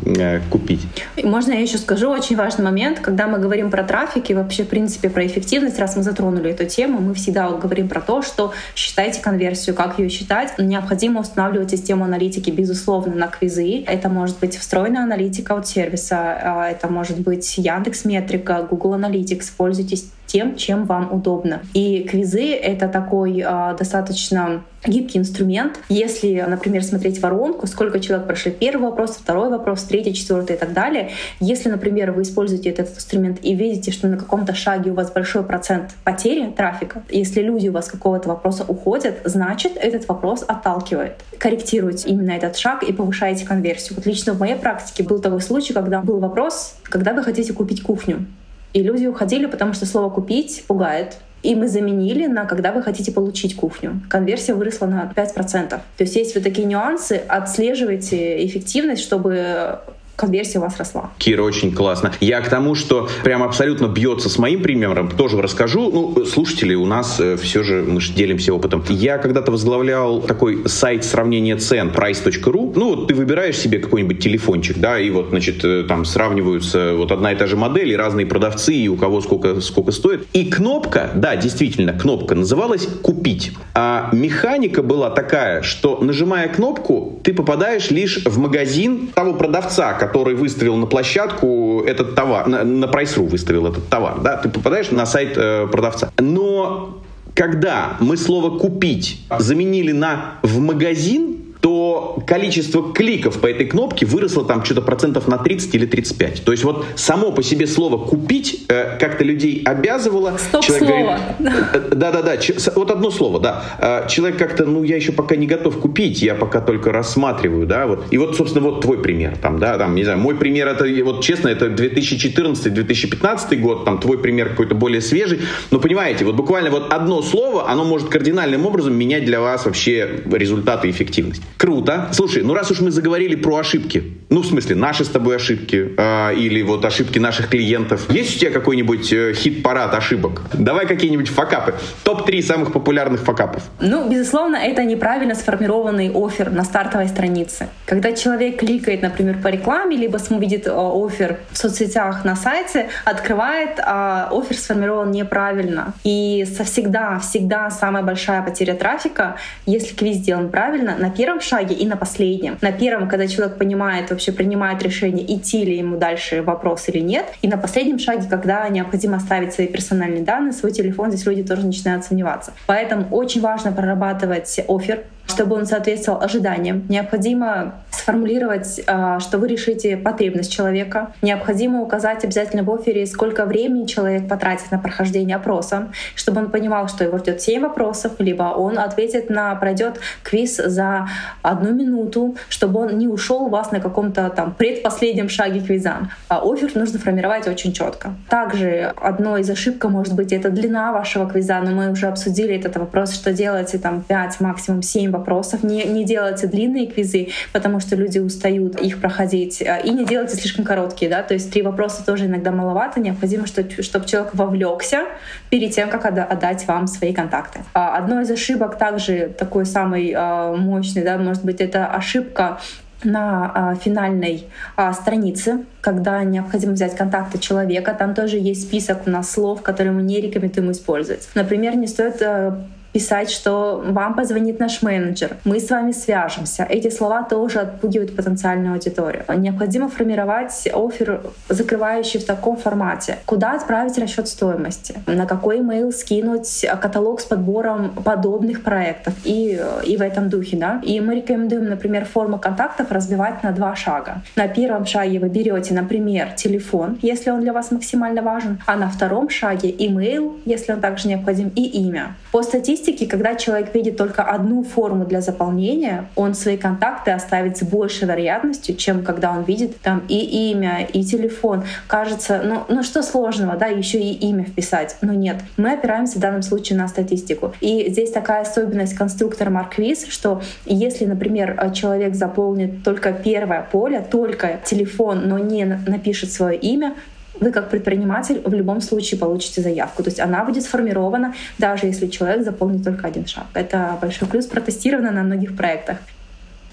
купить? 0.50 0.80
Можно 1.22 1.52
я 1.52 1.60
еще 1.60 1.78
скажу 1.78 2.08
очень 2.08 2.36
важный 2.36 2.64
момент, 2.64 3.00
когда 3.00 3.26
мы 3.26 3.38
говорим 3.42 3.70
про 3.70 3.82
трафик 3.82 4.30
и 4.30 4.34
вообще, 4.34 4.64
в 4.64 4.68
принципе, 4.68 5.10
про 5.10 5.26
эффективность, 5.26 5.78
раз 5.78 5.96
мы 5.96 6.02
затронули 6.02 6.50
эту 6.50 6.64
тему, 6.64 7.00
мы 7.00 7.12
всегда 7.12 7.50
говорим 7.50 7.88
про 7.88 8.00
то, 8.00 8.22
что 8.22 8.52
считайте 8.74 9.20
конверсию, 9.20 9.74
как 9.74 9.98
ее 9.98 10.08
считать. 10.08 10.54
Необходимо 10.58 11.20
устанавливать 11.20 11.70
систему 11.70 12.04
аналитики, 12.04 12.50
безусловно, 12.50 13.14
на 13.14 13.26
квизы. 13.26 13.84
Это 13.86 14.08
может 14.08 14.38
быть 14.38 14.56
встроенная 14.56 15.02
аналитика 15.02 15.54
от 15.54 15.66
сервиса, 15.66 16.16
а, 16.16 16.70
это 16.70 16.88
может 16.88 17.18
быть 17.20 17.58
Яндекс 17.58 18.04
Метрика, 18.06 18.66
Google 18.70 18.94
Analytics. 18.94 19.52
Пользуйтесь 19.56 20.06
тем, 20.26 20.56
чем 20.56 20.84
вам 20.86 21.12
удобно. 21.12 21.62
И 21.74 22.04
квизы— 22.04 22.52
это 22.54 22.88
такой 22.88 23.42
э, 23.44 23.76
достаточно 23.78 24.62
гибкий 24.86 25.18
инструмент. 25.18 25.78
Если, 25.88 26.44
например, 26.48 26.82
смотреть 26.82 27.20
воронку, 27.20 27.66
сколько 27.66 28.00
человек 28.00 28.26
прошли 28.26 28.50
первый 28.50 28.90
вопрос, 28.90 29.10
второй 29.10 29.50
вопрос, 29.50 29.84
третий, 29.84 30.14
четвертый 30.14 30.56
и 30.56 30.58
так 30.58 30.72
далее. 30.72 31.10
Если, 31.40 31.68
например, 31.68 32.12
вы 32.12 32.22
используете 32.22 32.70
этот 32.70 32.88
инструмент 32.96 33.38
и 33.42 33.54
видите, 33.54 33.92
что 33.92 34.08
на 34.08 34.16
каком-то 34.16 34.54
шаге 34.54 34.90
у 34.90 34.94
вас 34.94 35.12
большой 35.12 35.44
процент 35.44 35.94
потери 36.04 36.50
трафика, 36.50 37.02
если 37.10 37.42
люди 37.42 37.68
у 37.68 37.72
вас 37.72 37.88
какого-то 37.88 38.28
вопроса 38.28 38.64
уходят, 38.66 39.20
значит, 39.24 39.72
этот 39.76 40.08
вопрос 40.08 40.44
отталкивает. 40.46 41.22
Корректируйте 41.38 42.08
именно 42.08 42.32
этот 42.32 42.56
шаг 42.56 42.82
и 42.82 42.92
повышаете 42.92 43.46
конверсию. 43.46 43.96
Вот 43.96 44.06
лично 44.06 44.32
в 44.32 44.40
моей 44.40 44.56
практике 44.56 45.02
был 45.02 45.20
такой 45.20 45.40
случай, 45.40 45.72
когда 45.72 46.00
был 46.00 46.18
вопрос, 46.18 46.74
когда 46.84 47.12
вы 47.12 47.22
хотите 47.22 47.52
купить 47.52 47.82
кухню. 47.82 48.26
И 48.72 48.82
люди 48.82 49.06
уходили, 49.06 49.46
потому 49.46 49.74
что 49.74 49.86
слово 49.86 50.10
«купить» 50.10 50.64
пугает. 50.66 51.16
И 51.42 51.54
мы 51.54 51.68
заменили 51.68 52.26
на 52.26 52.44
«когда 52.44 52.72
вы 52.72 52.82
хотите 52.82 53.12
получить 53.12 53.56
кухню». 53.56 54.00
Конверсия 54.08 54.54
выросла 54.54 54.86
на 54.86 55.12
5%. 55.14 55.68
То 55.68 55.80
есть 55.98 56.16
есть 56.16 56.34
вот 56.34 56.44
такие 56.44 56.66
нюансы. 56.66 57.20
Отслеживайте 57.28 58.46
эффективность, 58.46 59.02
чтобы 59.02 59.80
конверсия 60.16 60.58
у 60.58 60.62
вас 60.62 60.76
росла. 60.78 61.10
Кира, 61.18 61.42
очень 61.42 61.72
классно. 61.74 62.12
Я 62.20 62.40
к 62.40 62.48
тому, 62.48 62.74
что 62.74 63.08
прям 63.24 63.42
абсолютно 63.42 63.86
бьется 63.86 64.28
с 64.28 64.38
моим 64.38 64.62
примером, 64.62 65.10
тоже 65.10 65.40
расскажу. 65.40 65.90
Ну, 65.90 66.24
слушатели, 66.24 66.74
у 66.74 66.86
нас 66.86 67.18
э, 67.20 67.36
все 67.36 67.62
же, 67.62 67.82
мы 67.82 68.00
же 68.00 68.12
делимся 68.12 68.54
опытом. 68.54 68.84
Я 68.88 69.18
когда-то 69.18 69.50
возглавлял 69.50 70.20
такой 70.20 70.68
сайт 70.68 71.04
сравнения 71.04 71.56
цен 71.56 71.88
price.ru. 71.88 72.72
Ну, 72.76 72.96
вот 72.96 73.08
ты 73.08 73.14
выбираешь 73.14 73.56
себе 73.56 73.78
какой-нибудь 73.78 74.22
телефончик, 74.22 74.78
да, 74.78 74.98
и 74.98 75.10
вот, 75.10 75.28
значит, 75.30 75.64
э, 75.64 75.84
там 75.88 76.04
сравниваются 76.04 76.94
вот 76.94 77.12
одна 77.12 77.32
и 77.32 77.36
та 77.36 77.46
же 77.46 77.56
модель, 77.56 77.90
и 77.90 77.96
разные 77.96 78.26
продавцы, 78.26 78.74
и 78.74 78.88
у 78.88 78.96
кого 78.96 79.20
сколько, 79.20 79.60
сколько 79.60 79.92
стоит. 79.92 80.26
И 80.32 80.44
кнопка, 80.44 81.10
да, 81.14 81.36
действительно, 81.36 81.92
кнопка 81.92 82.34
называлась 82.34 82.86
«Купить». 83.02 83.52
А 83.74 84.10
механика 84.12 84.82
была 84.82 85.10
такая, 85.10 85.62
что 85.62 85.98
нажимая 86.00 86.48
кнопку, 86.48 87.11
ты 87.22 87.32
попадаешь 87.34 87.90
лишь 87.90 88.24
в 88.24 88.38
магазин 88.38 89.08
того 89.14 89.34
продавца, 89.34 89.92
который 89.94 90.34
выставил 90.34 90.76
на 90.76 90.86
площадку 90.86 91.82
этот 91.86 92.14
товар, 92.14 92.46
на, 92.46 92.64
на 92.64 92.86
Price.ru 92.86 93.28
выставил 93.28 93.66
этот 93.66 93.88
товар, 93.88 94.20
да, 94.20 94.36
ты 94.36 94.48
попадаешь 94.48 94.90
на 94.90 95.06
сайт 95.06 95.34
э, 95.36 95.66
продавца. 95.70 96.10
Но 96.18 97.02
когда 97.34 97.96
мы 98.00 98.16
слово 98.16 98.58
«купить» 98.58 99.20
заменили 99.38 99.92
на 99.92 100.34
«в 100.42 100.58
магазин», 100.58 101.51
то 101.62 102.20
количество 102.26 102.92
кликов 102.92 103.40
по 103.40 103.46
этой 103.46 103.66
кнопке 103.66 104.04
выросло 104.04 104.44
там 104.44 104.64
что-то 104.64 104.82
процентов 104.82 105.28
на 105.28 105.38
30 105.38 105.72
или 105.76 105.86
35. 105.86 106.42
То 106.44 106.50
есть 106.50 106.64
вот 106.64 106.84
само 106.96 107.30
по 107.30 107.42
себе 107.44 107.68
слово 107.68 108.04
«купить» 108.04 108.64
э, 108.68 108.98
как-то 108.98 109.22
людей 109.22 109.62
обязывало. 109.64 110.36
Стоп-слово. 110.38 111.20
Э, 111.38 111.90
да-да-да, 111.92 112.32
вот 112.74 112.90
одно 112.90 113.12
слово, 113.12 113.38
да. 113.38 113.62
Э, 113.78 114.08
человек 114.08 114.38
как-то, 114.38 114.64
ну, 114.64 114.82
я 114.82 114.96
еще 114.96 115.12
пока 115.12 115.36
не 115.36 115.46
готов 115.46 115.78
купить, 115.78 116.20
я 116.20 116.34
пока 116.34 116.60
только 116.60 116.90
рассматриваю, 116.90 117.64
да, 117.64 117.86
вот. 117.86 118.06
И 118.10 118.18
вот, 118.18 118.36
собственно, 118.36 118.68
вот 118.68 118.80
твой 118.80 119.00
пример, 119.00 119.36
там, 119.36 119.60
да, 119.60 119.78
там, 119.78 119.94
не 119.94 120.02
знаю, 120.02 120.18
мой 120.18 120.34
пример, 120.34 120.66
это, 120.66 120.84
вот 121.04 121.22
честно, 121.22 121.46
это 121.46 121.66
2014-2015 121.66 123.56
год, 123.58 123.84
там, 123.84 124.00
твой 124.00 124.18
пример 124.18 124.48
какой-то 124.48 124.74
более 124.74 125.00
свежий, 125.00 125.38
но 125.70 125.78
понимаете, 125.78 126.24
вот 126.24 126.34
буквально 126.34 126.70
вот 126.70 126.92
одно 126.92 127.22
слово, 127.22 127.70
оно 127.70 127.84
может 127.84 128.08
кардинальным 128.08 128.66
образом 128.66 128.96
менять 128.96 129.24
для 129.24 129.40
вас 129.40 129.64
вообще 129.64 130.22
результаты 130.32 130.88
и 130.88 130.90
эффективность. 130.90 131.42
Круто. 131.56 132.08
Слушай, 132.12 132.42
ну 132.42 132.54
раз 132.54 132.70
уж 132.70 132.80
мы 132.80 132.90
заговорили 132.90 133.34
про 133.34 133.56
ошибки, 133.56 134.22
ну, 134.32 134.40
в 134.40 134.46
смысле, 134.46 134.76
наши 134.76 135.04
с 135.04 135.08
тобой 135.08 135.36
ошибки, 135.36 135.90
э, 135.94 136.34
или 136.34 136.62
вот 136.62 136.82
ошибки 136.86 137.18
наших 137.18 137.50
клиентов, 137.50 138.10
есть 138.10 138.36
у 138.36 138.38
тебя 138.38 138.50
какой-нибудь 138.50 139.12
э, 139.12 139.34
хит-парад 139.34 139.94
ошибок? 139.94 140.40
Давай 140.54 140.86
какие-нибудь 140.86 141.28
факапы. 141.28 141.74
Топ-3 142.04 142.42
самых 142.42 142.72
популярных 142.72 143.20
факапов. 143.20 143.62
Ну, 143.80 144.08
безусловно, 144.08 144.56
это 144.56 144.84
неправильно 144.84 145.34
сформированный 145.34 146.10
офер 146.14 146.50
на 146.50 146.64
стартовой 146.64 147.08
странице. 147.08 147.68
Когда 147.84 148.12
человек 148.12 148.58
кликает, 148.58 149.02
например, 149.02 149.36
по 149.42 149.48
рекламе, 149.48 149.98
либо 149.98 150.18
видит 150.30 150.66
э, 150.66 150.70
офер 150.70 151.40
в 151.50 151.58
соцсетях 151.58 152.24
на 152.24 152.34
сайте, 152.34 152.88
открывает, 153.04 153.78
а 153.84 154.30
офер 154.32 154.56
сформирован 154.56 155.10
неправильно. 155.10 155.92
И 156.04 156.46
совсегда, 156.56 157.18
всегда 157.18 157.70
самая 157.70 158.02
большая 158.02 158.40
потеря 158.40 158.72
трафика, 158.72 159.36
если 159.66 159.94
квиз 159.94 160.16
сделан 160.16 160.48
правильно, 160.48 160.96
на 160.96 161.10
первом 161.10 161.40
шаге 161.42 161.74
и 161.74 161.86
на 161.86 161.96
последнем. 161.96 162.58
На 162.60 162.72
первом, 162.72 163.08
когда 163.08 163.26
человек 163.26 163.58
понимает, 163.58 164.10
вообще 164.10 164.32
принимает 164.32 164.82
решение, 164.82 165.24
идти 165.36 165.64
ли 165.64 165.76
ему 165.76 165.96
дальше 165.96 166.42
вопрос 166.42 166.88
или 166.88 167.00
нет. 167.00 167.26
И 167.42 167.48
на 167.48 167.56
последнем 167.56 167.98
шаге, 167.98 168.28
когда 168.28 168.68
необходимо 168.68 169.16
оставить 169.16 169.52
свои 169.52 169.66
персональные 169.66 170.22
данные, 170.22 170.52
свой 170.52 170.72
телефон, 170.72 171.10
здесь 171.10 171.26
люди 171.26 171.42
тоже 171.42 171.66
начинают 171.66 172.04
сомневаться. 172.04 172.52
Поэтому 172.66 173.06
очень 173.10 173.40
важно 173.40 173.72
прорабатывать 173.72 174.60
офер, 174.68 175.04
чтобы 175.32 175.56
он 175.56 175.66
соответствовал 175.66 176.20
ожиданиям. 176.22 176.84
Необходимо 176.88 177.74
сформулировать, 177.90 178.80
а, 178.86 179.20
что 179.20 179.38
вы 179.38 179.48
решите 179.48 179.96
потребность 179.96 180.52
человека. 180.52 181.12
Необходимо 181.22 181.82
указать 181.82 182.24
обязательно 182.24 182.62
в 182.62 182.70
офере, 182.70 183.06
сколько 183.06 183.44
времени 183.44 183.86
человек 183.86 184.28
потратит 184.28 184.70
на 184.70 184.78
прохождение 184.78 185.36
опроса, 185.36 185.88
чтобы 186.14 186.40
он 186.40 186.50
понимал, 186.50 186.88
что 186.88 187.04
его 187.04 187.18
ждет 187.18 187.40
7 187.40 187.62
вопросов, 187.62 188.12
либо 188.18 188.44
он 188.44 188.78
ответит 188.78 189.30
на, 189.30 189.54
пройдет 189.54 190.00
квиз 190.22 190.56
за 190.56 191.08
одну 191.42 191.72
минуту, 191.72 192.36
чтобы 192.48 192.80
он 192.80 192.98
не 192.98 193.08
ушел 193.08 193.44
у 193.44 193.48
вас 193.48 193.72
на 193.72 193.80
каком-то 193.80 194.30
там 194.30 194.54
предпоследнем 194.54 195.28
шаге 195.28 195.60
квиза. 195.60 196.08
А 196.28 196.40
офер 196.42 196.70
нужно 196.74 196.98
формировать 196.98 197.46
очень 197.46 197.72
четко. 197.72 198.14
Также 198.28 198.92
одной 199.00 199.42
из 199.42 199.50
ошибок 199.50 199.84
может 199.84 200.14
быть 200.14 200.32
это 200.32 200.50
длина 200.50 200.92
вашего 200.92 201.28
квиза, 201.28 201.60
но 201.60 201.70
мы 201.70 201.90
уже 201.90 202.06
обсудили 202.06 202.54
этот 202.54 202.76
вопрос, 202.76 203.14
что 203.14 203.32
делаете 203.32 203.78
там 203.78 204.02
5, 204.02 204.40
максимум 204.40 204.82
7 204.82 205.10
вопросов. 205.10 205.21
Не, 205.62 205.84
не 205.84 206.04
делайте 206.04 206.46
длинные 206.46 206.86
квизы, 206.86 207.28
потому 207.52 207.80
что 207.80 207.96
люди 207.96 208.18
устают 208.18 208.80
их 208.80 209.00
проходить. 209.00 209.62
А, 209.62 209.78
и 209.78 209.90
не 209.90 210.04
делайте 210.04 210.36
слишком 210.36 210.64
короткие, 210.64 211.10
да, 211.10 211.22
то 211.22 211.34
есть 211.34 211.52
три 211.52 211.62
вопроса 211.62 212.04
тоже 212.04 212.26
иногда 212.26 212.50
маловато. 212.50 213.00
Необходимо, 213.00 213.46
чтобы, 213.46 213.82
чтобы 213.82 214.06
человек 214.06 214.34
вовлекся 214.34 215.04
перед 215.50 215.72
тем, 215.72 215.90
как 215.90 216.04
отдать 216.04 216.66
вам 216.66 216.86
свои 216.86 217.12
контакты. 217.12 217.60
А, 217.74 217.96
одной 217.96 218.24
из 218.24 218.30
ошибок 218.30 218.78
также 218.78 219.32
такой 219.36 219.66
самый 219.66 220.12
а, 220.16 220.54
мощный, 220.54 221.02
да, 221.02 221.18
может 221.18 221.44
быть, 221.44 221.60
это 221.60 221.86
ошибка 221.86 222.58
на 223.04 223.74
финальной 223.82 224.46
странице, 224.92 225.64
когда 225.80 226.22
необходимо 226.22 226.72
взять 226.74 226.96
контакты 226.96 227.38
человека. 227.38 227.94
Там 227.98 228.14
тоже 228.14 228.36
есть 228.38 228.62
список 228.62 229.06
у 229.06 229.10
нас 229.10 229.28
слов, 229.28 229.62
которые 229.62 229.92
мы 229.92 230.02
не 230.02 230.20
рекомендуем 230.20 230.70
использовать. 230.70 231.28
Например, 231.34 231.76
не 231.76 231.88
стоит 231.88 232.22
а, 232.22 232.64
писать, 232.92 233.30
что 233.30 233.82
вам 233.84 234.14
позвонит 234.14 234.60
наш 234.60 234.82
менеджер, 234.82 235.36
мы 235.44 235.60
с 235.60 235.70
вами 235.70 235.92
свяжемся. 235.92 236.64
Эти 236.68 236.90
слова 236.90 237.22
тоже 237.22 237.60
отпугивают 237.60 238.14
потенциальную 238.14 238.74
аудиторию. 238.74 239.24
Необходимо 239.36 239.88
формировать 239.88 240.68
офер, 240.72 241.22
закрывающий 241.48 242.20
в 242.20 242.26
таком 242.26 242.56
формате. 242.56 243.18
Куда 243.26 243.52
отправить 243.52 243.98
расчет 243.98 244.28
стоимости? 244.28 244.94
На 245.06 245.26
какой 245.26 245.60
email 245.60 245.90
скинуть 245.92 246.66
каталог 246.80 247.20
с 247.20 247.24
подбором 247.24 247.90
подобных 248.04 248.62
проектов? 248.62 249.14
И, 249.24 249.60
и 249.84 249.96
в 249.96 250.02
этом 250.02 250.28
духе, 250.28 250.56
да? 250.56 250.80
И 250.84 251.00
мы 251.00 251.16
рекомендуем, 251.16 251.68
например, 251.68 252.04
форму 252.04 252.38
контактов 252.38 252.90
разбивать 252.90 253.42
на 253.42 253.52
два 253.52 253.74
шага. 253.74 254.22
На 254.36 254.48
первом 254.48 254.84
шаге 254.84 255.18
вы 255.18 255.28
берете, 255.28 255.74
например, 255.74 256.32
телефон, 256.36 256.98
если 257.02 257.30
он 257.30 257.40
для 257.40 257.52
вас 257.52 257.70
максимально 257.70 258.22
важен, 258.22 258.60
а 258.66 258.76
на 258.76 258.88
втором 258.90 259.30
шаге 259.30 259.70
email, 259.70 260.40
если 260.44 260.72
он 260.72 260.80
также 260.80 261.08
необходим, 261.08 261.50
и 261.54 261.62
имя. 261.62 262.16
По 262.32 262.42
статистике 262.42 262.81
статистике, 262.82 263.06
когда 263.06 263.34
человек 263.34 263.74
видит 263.74 263.96
только 263.96 264.22
одну 264.22 264.62
форму 264.64 265.04
для 265.04 265.20
заполнения, 265.20 266.08
он 266.16 266.34
свои 266.34 266.56
контакты 266.56 267.12
оставит 267.12 267.56
с 267.56 267.62
большей 267.62 268.08
вероятностью, 268.08 268.74
чем 268.76 269.04
когда 269.04 269.30
он 269.30 269.44
видит 269.44 269.80
там 269.80 270.02
и 270.08 270.50
имя, 270.50 270.86
и 270.92 271.04
телефон. 271.04 271.64
Кажется, 271.86 272.42
ну, 272.44 272.64
ну 272.68 272.82
что 272.82 273.02
сложного, 273.02 273.56
да, 273.56 273.66
еще 273.66 273.98
и 273.98 274.12
имя 274.12 274.44
вписать. 274.44 274.96
Но 275.00 275.12
нет, 275.12 275.36
мы 275.56 275.72
опираемся 275.72 276.18
в 276.18 276.20
данном 276.20 276.42
случае 276.42 276.78
на 276.78 276.88
статистику. 276.88 277.52
И 277.60 277.90
здесь 277.90 278.10
такая 278.10 278.42
особенность 278.42 278.94
конструктора 278.94 279.50
Марквиз, 279.50 280.06
что 280.08 280.42
если, 280.66 281.06
например, 281.06 281.70
человек 281.72 282.14
заполнит 282.14 282.82
только 282.82 283.12
первое 283.12 283.66
поле, 283.70 284.04
только 284.10 284.60
телефон, 284.64 285.28
но 285.28 285.38
не 285.38 285.64
напишет 285.64 286.32
свое 286.32 286.58
имя, 286.58 286.94
вы 287.40 287.50
как 287.50 287.70
предприниматель 287.70 288.40
в 288.44 288.52
любом 288.52 288.80
случае 288.80 289.18
получите 289.18 289.60
заявку. 289.60 290.02
То 290.02 290.10
есть 290.10 290.20
она 290.20 290.44
будет 290.44 290.64
сформирована, 290.64 291.34
даже 291.58 291.86
если 291.86 292.06
человек 292.06 292.44
заполнит 292.44 292.84
только 292.84 293.06
один 293.06 293.26
шаг. 293.26 293.46
Это 293.54 293.98
большой 294.00 294.28
плюс, 294.28 294.46
протестировано 294.46 295.10
на 295.10 295.22
многих 295.22 295.56
проектах. 295.56 295.98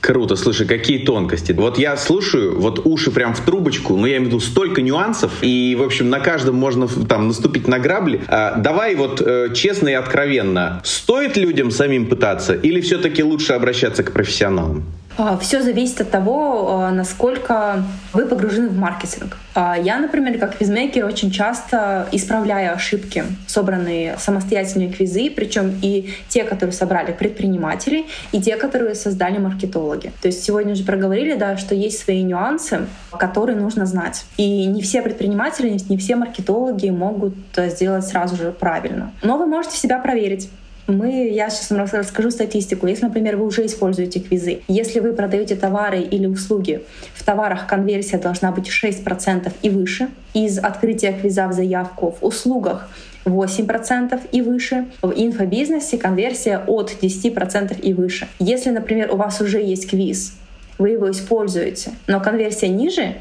Круто, 0.02 0.38
слушай, 0.38 0.66
какие 0.66 1.00
тонкости. 1.00 1.52
Вот 1.52 1.78
я 1.78 1.98
слушаю, 1.98 2.60
вот 2.60 2.86
уши 2.86 3.12
прям 3.12 3.34
в 3.34 3.42
трубочку, 3.42 3.98
но 3.98 4.08
я 4.08 4.14
имею 4.18 4.26
в 4.26 4.28
виду 4.28 4.40
столько 4.40 4.82
нюансов, 4.82 5.32
и, 5.42 5.76
в 5.78 5.84
общем, 5.84 6.10
на 6.10 6.22
каждом 6.22 6.56
можно 6.56 6.88
там 6.88 7.28
наступить 7.28 7.68
на 7.68 7.80
грабли. 7.80 8.22
А, 8.28 8.56
давай 8.56 8.96
вот 8.96 9.22
э, 9.22 9.54
честно 9.54 9.90
и 9.90 9.94
откровенно, 9.94 10.82
стоит 10.86 11.36
людям 11.36 11.70
самим 11.70 12.08
пытаться 12.08 12.54
или 12.54 12.80
все-таки 12.80 13.24
лучше 13.24 13.54
обращаться 13.54 14.04
к 14.04 14.14
профессионалам? 14.14 14.86
А, 15.20 15.38
Все 15.38 15.62
зависит 15.62 16.00
от 16.00 16.12
того, 16.12 16.70
а, 16.70 16.92
насколько 16.92 17.84
вы 18.14 18.26
погружены 18.26 18.70
в 18.70 18.78
маркетинг. 18.78 19.38
А, 19.54 19.78
я, 19.78 20.00
например, 20.00 20.40
как 20.40 20.62
визмейкер 20.62 21.06
очень 21.06 21.30
часто 21.30 22.08
исправляю 22.14 22.74
ошибки, 22.74 23.26
собранные 23.46 24.16
самостоятельные 24.18 24.94
квизы, 24.94 25.30
причем 25.30 25.78
и 25.82 26.14
те, 26.30 26.46
которые 26.46 26.72
собрали 26.72 27.12
предприниматели, 27.12 28.06
и 28.32 28.42
те, 28.42 28.56
которые 28.56 28.96
создали 28.96 29.40
маркетологи. 29.40 30.14
То 30.22 30.30
есть 30.30 30.42
сегодня 30.42 30.72
уже 30.72 30.86
проговорили, 30.86 31.36
да, 31.36 31.58
что 31.58 31.76
есть 31.76 32.00
свои 32.00 32.24
нюансы, 32.24 32.88
которые 33.12 33.58
нужно 33.58 33.86
знать. 33.86 34.24
И 34.38 34.66
не 34.68 34.82
все 34.82 35.02
предприниматели, 35.02 35.78
не 35.90 35.98
все 35.98 36.16
маркетологи 36.16 36.90
могут 36.90 37.36
сделать 37.58 38.08
сразу 38.08 38.38
же 38.38 38.54
правильно. 38.54 39.12
Но 39.22 39.38
вы 39.38 39.48
можете 39.48 39.76
себя 39.76 40.00
проверить 40.00 40.50
мы, 40.90 41.30
я 41.30 41.50
сейчас 41.50 41.70
вам 41.70 41.88
расскажу 41.92 42.32
статистику. 42.32 42.88
Если, 42.88 43.06
например, 43.06 43.38
вы 43.38 43.46
уже 43.46 43.66
используете 43.66 44.20
квизы, 44.20 44.62
если 44.68 45.00
вы 45.00 45.14
продаете 45.14 45.56
товары 45.56 46.02
или 46.02 46.26
услуги, 46.26 46.82
в 47.14 47.24
товарах 47.24 47.68
конверсия 47.68 48.18
должна 48.18 48.52
быть 48.52 48.68
6% 48.68 49.52
и 49.62 49.70
выше. 49.70 50.10
Из 50.34 50.58
открытия 50.58 51.14
квиза 51.14 51.48
в 51.48 51.54
заявку 51.54 52.16
в 52.20 52.26
услугах 52.26 52.90
8% 53.26 54.20
и 54.32 54.42
выше. 54.42 54.86
В 55.02 55.14
инфобизнесе 55.16 55.98
конверсия 55.98 56.60
от 56.66 56.96
10% 57.02 57.80
и 57.80 57.94
выше. 57.94 58.28
Если, 58.40 58.70
например, 58.70 59.14
у 59.14 59.18
вас 59.18 59.42
уже 59.42 59.62
есть 59.62 59.90
квиз, 59.90 60.34
вы 60.78 60.90
его 60.92 61.12
используете, 61.12 61.92
но 62.08 62.20
конверсия 62.22 62.70
ниже, 62.70 63.16